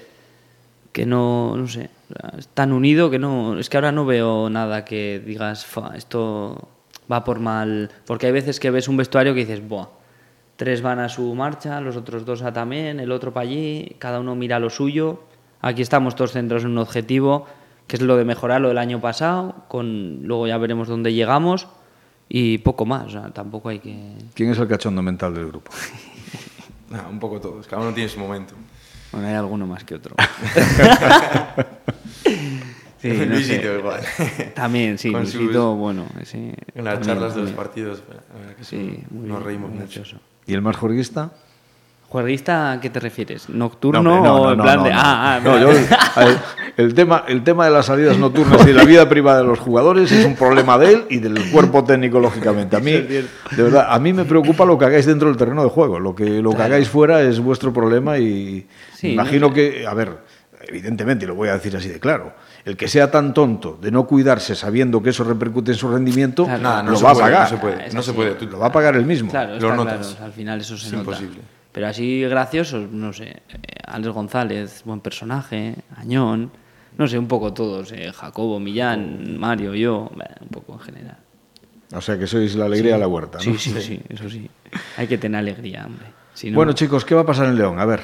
que 0.93 1.07
no, 1.07 1.57
no 1.57 1.69
sé, 1.69 1.91
es 2.39 2.49
tan 2.49 2.73
unido 2.73 3.11
que 3.11 3.19
no, 3.19 3.59
es 3.59 3.69
que 3.69 3.77
ahora 3.77 3.93
no 3.93 4.05
veo 4.07 4.51
nada 4.51 4.85
que 4.85 5.23
digas, 5.25 5.67
esto 5.95 6.69
va 7.11 7.25
por 7.25 7.41
mal, 7.41 7.91
porque 8.07 8.27
hay 8.27 8.33
veces 8.33 8.61
que 8.61 8.71
ves 8.71 8.89
un 8.89 8.97
vestuario 8.97 9.35
que 9.35 9.41
dices, 9.41 9.67
buah, 9.67 9.89
tres 10.57 10.83
van 10.83 10.99
a 10.99 11.09
su 11.09 11.35
marcha, 11.35 11.81
los 11.81 11.97
otros 11.97 12.25
dos 12.25 12.43
a 12.43 12.53
también, 12.53 12.99
el 12.99 13.13
otro 13.13 13.33
para 13.33 13.47
allí, 13.47 13.95
cada 13.99 14.21
uno 14.21 14.35
mira 14.35 14.59
lo 14.59 14.71
suyo. 14.71 15.21
Aquí 15.61 15.83
estamos 15.83 16.17
todos 16.17 16.33
centrados 16.33 16.65
en 16.65 16.71
un 16.71 16.79
objetivo, 16.79 17.47
que 17.87 17.97
es 17.97 18.03
lo 18.03 18.17
de 18.17 18.25
mejorar 18.25 18.61
lo 18.61 18.69
del 18.69 18.79
año 18.79 19.01
pasado, 19.01 19.55
con 19.69 20.27
luego 20.27 20.47
ya 20.47 20.59
veremos 20.59 20.89
dónde 20.89 21.13
llegamos 21.13 21.69
y 22.29 22.59
poco 22.59 22.87
más, 22.87 23.13
tampoco 23.33 23.69
hay 23.69 23.79
que... 23.79 24.15
¿Quién 24.35 24.51
es 24.51 24.59
el 24.59 24.67
cachondo 24.67 25.03
mental 25.03 25.35
del 25.35 25.47
grupo? 25.47 25.71
un 27.11 27.21
poco 27.21 27.41
todos, 27.41 27.67
cada 27.67 27.83
uno 27.83 27.93
tiene 27.93 28.09
su 28.09 28.19
momento. 28.19 28.55
Bueno, 29.13 29.29
hay 29.29 29.35
alguno 29.35 29.67
más 29.67 29.85
que 29.85 29.95
otro. 29.95 30.17
sí, 33.01 33.13
Luisito 33.13 33.79
igual. 33.79 34.01
También, 34.55 34.99
sí, 34.99 35.11
Luisito, 35.11 35.75
bueno. 35.77 36.07
Sí, 36.25 36.53
en 36.75 36.85
las 36.85 37.01
charlas 37.01 37.35
de 37.35 37.43
los 37.43 37.53
partidos, 37.53 38.03
que 38.59 38.65
sí, 38.65 39.05
nos 39.11 39.43
reímos 39.43 39.71
mucho. 39.71 40.03
¿Y 40.47 40.55
el 40.55 40.63
más 40.63 40.77
juerguista? 40.77 41.31
¿Juerguista 42.09 42.73
a 42.73 42.81
qué 42.81 42.89
te 42.89 43.01
refieres? 43.01 43.49
¿Nocturno 43.49 44.01
o 44.23 44.53
en 44.53 44.61
plan 44.61 44.85
de.? 44.85 44.91
Ah, 44.93 45.41
ah, 45.45 45.59
yo, 45.61 45.71
el, 46.77 46.95
tema, 46.95 47.25
el 47.27 47.43
tema 47.43 47.65
de 47.65 47.73
las 47.73 47.87
salidas 47.87 48.17
nocturnas 48.17 48.65
y 48.67 48.73
la 48.73 48.85
vida 48.85 49.09
privada 49.09 49.39
de 49.39 49.45
los 49.45 49.59
jugadores 49.59 50.13
es 50.13 50.25
un 50.25 50.37
problema 50.37 50.79
de 50.79 50.93
él 50.93 51.05
y 51.11 51.19
del 51.19 51.51
cuerpo 51.51 51.83
técnico, 51.83 52.21
lógicamente. 52.21 52.77
A 52.77 52.81
mí, 52.81 52.93
de 52.93 53.27
verdad, 53.51 53.89
a 53.91 53.99
mí 53.99 54.13
me 54.13 54.25
preocupa 54.25 54.65
lo 54.65 54.79
que 54.79 54.85
hagáis 54.85 55.05
dentro 55.05 55.29
del 55.29 55.37
terreno 55.37 55.65
de 55.65 55.71
juego. 55.71 55.99
Lo 55.99 56.15
que, 56.15 56.41
lo 56.41 56.55
que 56.55 56.63
hagáis 56.63 56.89
fuera 56.89 57.23
es 57.23 57.41
vuestro 57.41 57.73
problema 57.73 58.19
y 58.19 58.69
imagino 59.03 59.53
que. 59.53 59.85
A 59.85 59.95
ver, 59.95 60.17
evidentemente, 60.69 61.25
y 61.25 61.29
lo 61.29 61.35
voy 61.35 61.49
a 61.49 61.55
decir 61.55 61.77
así 61.77 61.89
de 61.89 61.99
claro 61.99 62.33
el 62.67 62.77
que 62.77 62.89
sea 62.89 63.13
tan 63.13 63.33
tonto 63.33 63.79
de 63.81 63.93
no 63.93 64.09
cuidarse 64.09 64.57
sabiendo 64.57 65.01
que 65.01 65.11
eso 65.11 65.23
repercute 65.23 65.71
en 65.71 65.79
su 65.79 65.89
rendimiento, 65.89 66.49
no 66.49 66.83
lo 66.83 67.01
va 67.01 67.13
a 67.13 67.15
pagar. 67.15 67.43
No 67.43 67.49
se 67.49 67.57
puede, 67.59 67.91
no 67.93 68.03
se 68.03 68.13
puede. 68.13 68.47
Lo 68.47 68.59
va 68.59 68.67
a 68.67 68.73
pagar 68.73 68.97
él 68.97 69.07
mismo. 69.07 69.31
Claro, 69.31 69.59
lo 69.59 69.77
notas. 69.77 70.21
al 70.21 70.33
final 70.33 70.61
eso 70.61 70.77
se 70.77 70.89
es 70.89 70.93
imposible. 70.93 71.39
Pero 71.71 71.87
así 71.87 72.23
graciosos, 72.23 72.91
no 72.91 73.13
sé, 73.13 73.29
eh, 73.29 73.43
Alex 73.87 74.13
González, 74.13 74.83
buen 74.85 74.99
personaje, 75.01 75.77
Añón, 75.97 76.51
no 76.99 77.07
sé, 77.07 77.19
un 77.19 77.29
poco 77.29 77.53
todos, 77.53 77.93
eh, 77.93 78.11
Jacobo, 78.13 78.59
Millán, 78.59 79.39
Mario, 79.39 79.75
yo, 79.75 80.11
un 80.41 80.49
poco 80.49 80.73
en 80.73 80.81
general. 80.81 81.19
O 81.93 82.01
sea 82.01 82.19
que 82.19 82.27
sois 82.27 82.57
la 82.57 82.65
alegría 82.65 82.95
de 82.95 82.99
la 82.99 83.07
huerta, 83.07 83.39
¿no? 83.39 83.45
Sí, 83.45 83.57
sí, 83.59 83.81
sí, 83.81 84.03
eso 84.09 84.29
sí. 84.29 84.51
Hay 84.97 85.07
que 85.07 85.19
tener 85.19 85.39
alegría, 85.39 85.87
hombre. 85.87 86.07
Bueno, 86.53 86.73
chicos, 86.73 87.05
¿qué 87.05 87.15
va 87.15 87.21
a 87.21 87.27
pasar 87.27 87.47
en 87.47 87.57
León? 87.57 87.79
A 87.79 87.85
ver. 87.85 88.03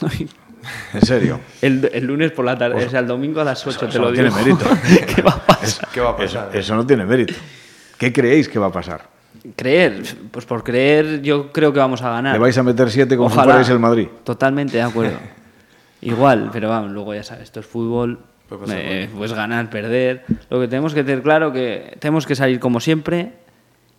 En 0.94 1.02
serio. 1.02 1.40
El, 1.60 1.90
el 1.92 2.04
lunes 2.06 2.32
por 2.32 2.44
la 2.44 2.56
tarde, 2.56 2.74
pues 2.74 2.86
o 2.86 2.90
sea, 2.90 3.00
el 3.00 3.06
domingo 3.06 3.40
a 3.40 3.44
las 3.44 3.66
8, 3.66 3.88
te 3.88 3.98
lo 3.98 4.12
digo. 4.12 4.24
No 4.24 4.30
tiene 4.30 4.56
mérito. 4.56 4.64
¿Qué 5.14 5.22
va 5.22 5.32
a 5.32 5.46
pasar? 5.46 5.88
¿Qué 5.92 6.00
va 6.00 6.10
a 6.10 6.16
pasar? 6.16 6.48
Eso, 6.50 6.58
eso 6.58 6.76
no 6.76 6.86
tiene 6.86 7.04
mérito. 7.04 7.34
¿Qué 7.98 8.12
creéis 8.12 8.48
que 8.48 8.58
va 8.58 8.66
a 8.66 8.72
pasar? 8.72 9.08
Creer, 9.56 10.02
pues 10.30 10.44
por 10.44 10.62
creer 10.62 11.22
yo 11.22 11.52
creo 11.52 11.72
que 11.72 11.78
vamos 11.78 12.02
a 12.02 12.10
ganar. 12.10 12.34
¿Le 12.34 12.38
vais 12.38 12.56
a 12.56 12.62
meter 12.62 12.90
siete 12.90 13.16
como 13.16 13.28
Ojalá, 13.28 13.42
si 13.42 13.48
fuerais 13.48 13.68
el 13.70 13.78
Madrid? 13.78 14.08
Totalmente 14.24 14.76
de 14.76 14.82
acuerdo. 14.82 15.18
Igual, 16.00 16.50
pero 16.52 16.68
vamos, 16.68 16.90
luego 16.90 17.14
ya 17.14 17.22
sabes, 17.22 17.44
esto 17.44 17.60
es 17.60 17.66
fútbol, 17.66 18.18
eh, 18.68 19.08
pues 19.16 19.32
ganar, 19.32 19.70
perder. 19.70 20.24
Lo 20.50 20.60
que 20.60 20.68
tenemos 20.68 20.94
que 20.94 21.04
tener 21.04 21.22
claro 21.22 21.52
que 21.52 21.96
tenemos 22.00 22.26
que 22.26 22.34
salir 22.34 22.58
como 22.58 22.80
siempre 22.80 23.32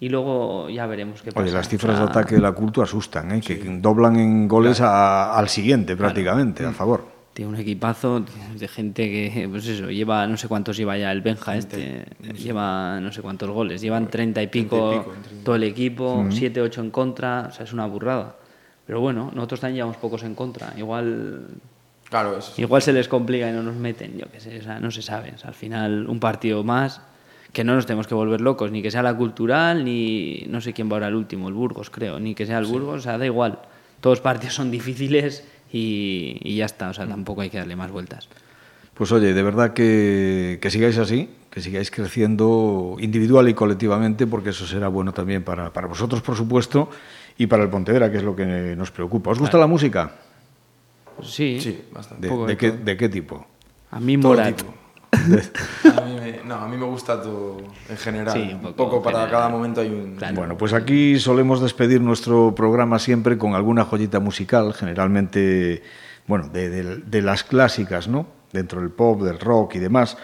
y 0.03 0.09
luego 0.09 0.69
ya 0.69 0.85
veremos 0.85 1.21
qué 1.21 1.31
pasa. 1.31 1.45
Oye, 1.45 1.53
las 1.53 1.69
cifras 1.69 1.97
de 1.97 2.03
ataque 2.03 2.35
de 2.35 2.41
la 2.41 2.51
cultura 2.51 2.83
asustan, 2.83 3.31
¿eh? 3.31 3.39
que 3.39 3.55
doblan 3.79 4.17
en 4.17 4.49
goles 4.49 4.81
a, 4.81 5.33
al 5.33 5.47
siguiente 5.47 5.95
prácticamente, 5.95 6.65
a 6.65 6.73
favor. 6.73 7.05
Tiene 7.31 7.51
un 7.51 7.57
equipazo 7.57 8.19
de 8.19 8.67
gente 8.67 9.09
que, 9.09 9.47
pues 9.49 9.65
eso, 9.65 9.89
lleva, 9.89 10.27
no 10.27 10.35
sé 10.35 10.49
cuántos 10.49 10.75
lleva 10.75 10.97
ya 10.97 11.09
el 11.09 11.21
Benja 11.21 11.55
este, 11.55 12.05
lleva 12.37 12.99
no 12.99 13.13
sé 13.13 13.21
cuántos 13.21 13.49
goles, 13.49 13.79
llevan 13.79 14.09
treinta 14.09 14.41
y 14.41 14.47
pico, 14.47 15.05
todo 15.45 15.55
el 15.55 15.63
equipo, 15.63 16.25
siete, 16.31 16.59
ocho 16.59 16.81
en 16.81 16.91
contra, 16.91 17.47
o 17.47 17.51
sea, 17.53 17.63
es 17.63 17.71
una 17.71 17.85
burrada. 17.85 18.35
Pero 18.85 18.99
bueno, 18.99 19.31
nosotros 19.33 19.61
también 19.61 19.77
llevamos 19.77 19.95
pocos 19.95 20.23
en 20.23 20.35
contra, 20.35 20.73
igual 20.75 21.47
Claro, 22.09 22.37
Igual 22.57 22.81
se 22.81 22.91
les 22.91 23.07
complica 23.07 23.49
y 23.49 23.53
no 23.53 23.63
nos 23.63 23.75
meten, 23.75 24.17
yo 24.17 24.25
qué 24.29 24.41
sé, 24.41 24.59
o 24.59 24.63
sea, 24.63 24.81
no 24.81 24.91
se 24.91 25.01
sabe. 25.01 25.33
al 25.41 25.53
final, 25.53 26.07
un 26.09 26.19
partido 26.19 26.61
más, 26.63 27.01
que 27.53 27.63
no 27.63 27.75
nos 27.75 27.85
tenemos 27.85 28.07
que 28.07 28.15
volver 28.15 28.41
locos, 28.41 28.71
ni 28.71 28.81
que 28.81 28.89
sea 28.89 29.03
la 29.03 29.15
cultural, 29.15 29.85
ni 29.85 30.43
no 30.49 30.59
sé 30.59 30.73
quién 30.73 30.89
va 30.89 30.93
ahora 30.93 31.07
el 31.07 31.15
último, 31.15 31.47
el 31.47 31.53
Burgos, 31.53 31.91
creo, 31.91 32.19
ni 32.19 32.33
que 32.33 32.47
sea 32.47 32.57
el 32.57 32.65
Burgos, 32.65 32.95
o 32.95 33.01
sea, 33.01 33.17
da 33.19 33.25
igual. 33.25 33.59
Todos 34.01 34.17
los 34.17 34.21
partidos 34.21 34.55
son 34.55 34.71
difíciles 34.71 35.45
y, 35.71 36.55
ya 36.55 36.65
está, 36.65 36.89
o 36.89 36.93
sea, 36.93 37.07
tampoco 37.07 37.41
hay 37.41 37.51
que 37.51 37.59
darle 37.59 37.75
más 37.75 37.91
vueltas. 37.91 38.27
Pues 38.95 39.11
oye, 39.11 39.33
de 39.33 39.43
verdad 39.43 39.73
que, 39.73 40.57
que 40.61 40.71
sigáis 40.71 40.97
así, 40.97 41.29
que 41.51 41.61
sigáis 41.61 41.91
creciendo 41.91 42.97
individual 42.99 43.47
y 43.47 43.53
colectivamente, 43.53 44.25
porque 44.25 44.49
eso 44.49 44.65
será 44.65 44.87
bueno 44.87 45.13
también 45.13 45.43
para, 45.43 45.71
para 45.71 45.87
vosotros, 45.87 46.21
por 46.23 46.35
supuesto, 46.35 46.89
y 47.37 47.45
para 47.45 47.63
el 47.63 47.69
Pontedera, 47.69 48.11
que 48.11 48.17
es 48.17 48.23
lo 48.23 48.35
que 48.35 48.75
nos 48.75 48.89
preocupa. 48.91 49.29
¿Os 49.29 49.39
gusta 49.39 49.59
la 49.59 49.67
música? 49.67 50.11
Sí, 51.21 51.59
sí 51.61 51.85
bastante. 51.91 52.27
¿De, 52.27 52.57
qué, 52.57 52.71
¿De, 52.71 52.97
qué, 52.97 53.09
tipo? 53.09 53.45
A 53.91 53.99
mí 53.99 54.17
Morat. 54.17 54.59
a, 55.97 56.01
mí 56.01 56.15
me, 56.15 56.41
no, 56.43 56.55
a 56.55 56.67
mí 56.67 56.77
me 56.77 56.85
gusta 56.85 57.21
todo 57.21 57.57
en 57.89 57.97
general. 57.97 58.33
Sí, 58.33 58.53
un 58.53 58.73
poco, 58.73 59.01
para 59.01 59.29
cada 59.29 59.49
momento 59.49 59.81
hay 59.81 59.89
un... 59.89 60.17
Bueno, 60.33 60.57
pues 60.57 60.73
aquí 60.73 61.19
solemos 61.19 61.61
despedir 61.61 62.01
nuestro 62.01 62.53
programa 62.55 62.99
siempre 62.99 63.37
con 63.37 63.53
alguna 63.53 63.85
joyita 63.85 64.19
musical, 64.19 64.73
generalmente, 64.73 65.83
bueno, 66.27 66.49
de, 66.49 66.69
de, 66.69 66.97
de 66.97 67.21
las 67.21 67.43
clásicas, 67.43 68.07
¿no? 68.07 68.25
Dentro 68.51 68.81
del 68.81 68.89
pop, 68.89 69.21
del 69.21 69.39
rock 69.39 69.75
y 69.75 69.79
demás. 69.79 70.17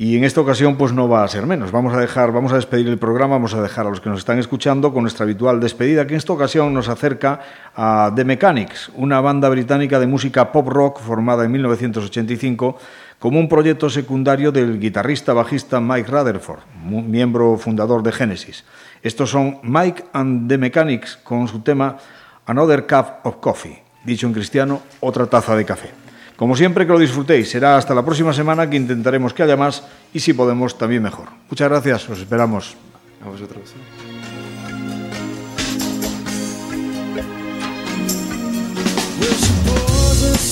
Y 0.00 0.16
en 0.16 0.24
esta 0.24 0.40
ocasión 0.40 0.76
pues 0.76 0.94
no 0.94 1.10
va 1.10 1.24
a 1.24 1.28
ser 1.28 1.46
menos. 1.46 1.72
Vamos 1.72 1.92
a 1.92 2.00
dejar, 2.00 2.32
vamos 2.32 2.52
a 2.52 2.54
despedir 2.54 2.88
el 2.88 2.96
programa, 2.96 3.34
vamos 3.34 3.52
a 3.52 3.60
dejar 3.60 3.86
a 3.86 3.90
los 3.90 4.00
que 4.00 4.08
nos 4.08 4.20
están 4.20 4.38
escuchando 4.38 4.94
con 4.94 5.02
nuestra 5.02 5.24
habitual 5.24 5.60
despedida, 5.60 6.06
que 6.06 6.14
en 6.14 6.16
esta 6.18 6.32
ocasión 6.32 6.72
nos 6.72 6.88
acerca 6.88 7.40
a 7.76 8.10
The 8.16 8.24
Mechanics, 8.24 8.90
una 8.94 9.20
banda 9.20 9.50
británica 9.50 10.00
de 10.00 10.06
música 10.06 10.52
pop 10.52 10.68
rock 10.68 11.00
formada 11.00 11.44
en 11.44 11.52
1985 11.52 12.78
como 13.20 13.38
un 13.38 13.48
proyecto 13.48 13.88
secundario 13.88 14.50
del 14.50 14.80
guitarrista 14.80 15.32
bajista 15.34 15.78
Mike 15.78 16.10
Rutherford, 16.10 16.60
miembro 16.82 17.56
fundador 17.58 18.02
de 18.02 18.10
Genesis. 18.10 18.64
Estos 19.02 19.30
son 19.30 19.60
Mike 19.62 20.06
and 20.12 20.48
The 20.48 20.58
Mechanics 20.58 21.18
con 21.22 21.46
su 21.46 21.60
tema 21.60 21.98
Another 22.46 22.86
Cup 22.86 23.20
of 23.24 23.36
Coffee, 23.36 23.82
dicho 24.04 24.26
en 24.26 24.32
cristiano, 24.32 24.80
otra 25.00 25.26
taza 25.26 25.54
de 25.54 25.66
café. 25.66 25.90
Como 26.34 26.56
siempre, 26.56 26.86
que 26.86 26.92
lo 26.92 26.98
disfrutéis. 26.98 27.50
Será 27.50 27.76
hasta 27.76 27.94
la 27.94 28.02
próxima 28.02 28.32
semana 28.32 28.68
que 28.68 28.76
intentaremos 28.78 29.34
que 29.34 29.42
haya 29.42 29.58
más 29.58 29.84
y 30.14 30.20
si 30.20 30.32
podemos 30.32 30.78
también 30.78 31.02
mejor. 31.02 31.28
Muchas 31.50 31.68
gracias, 31.68 32.08
os 32.08 32.18
esperamos. 32.18 32.74
A 33.22 33.28
vosotros. 33.28 33.74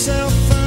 We'll 0.09 0.57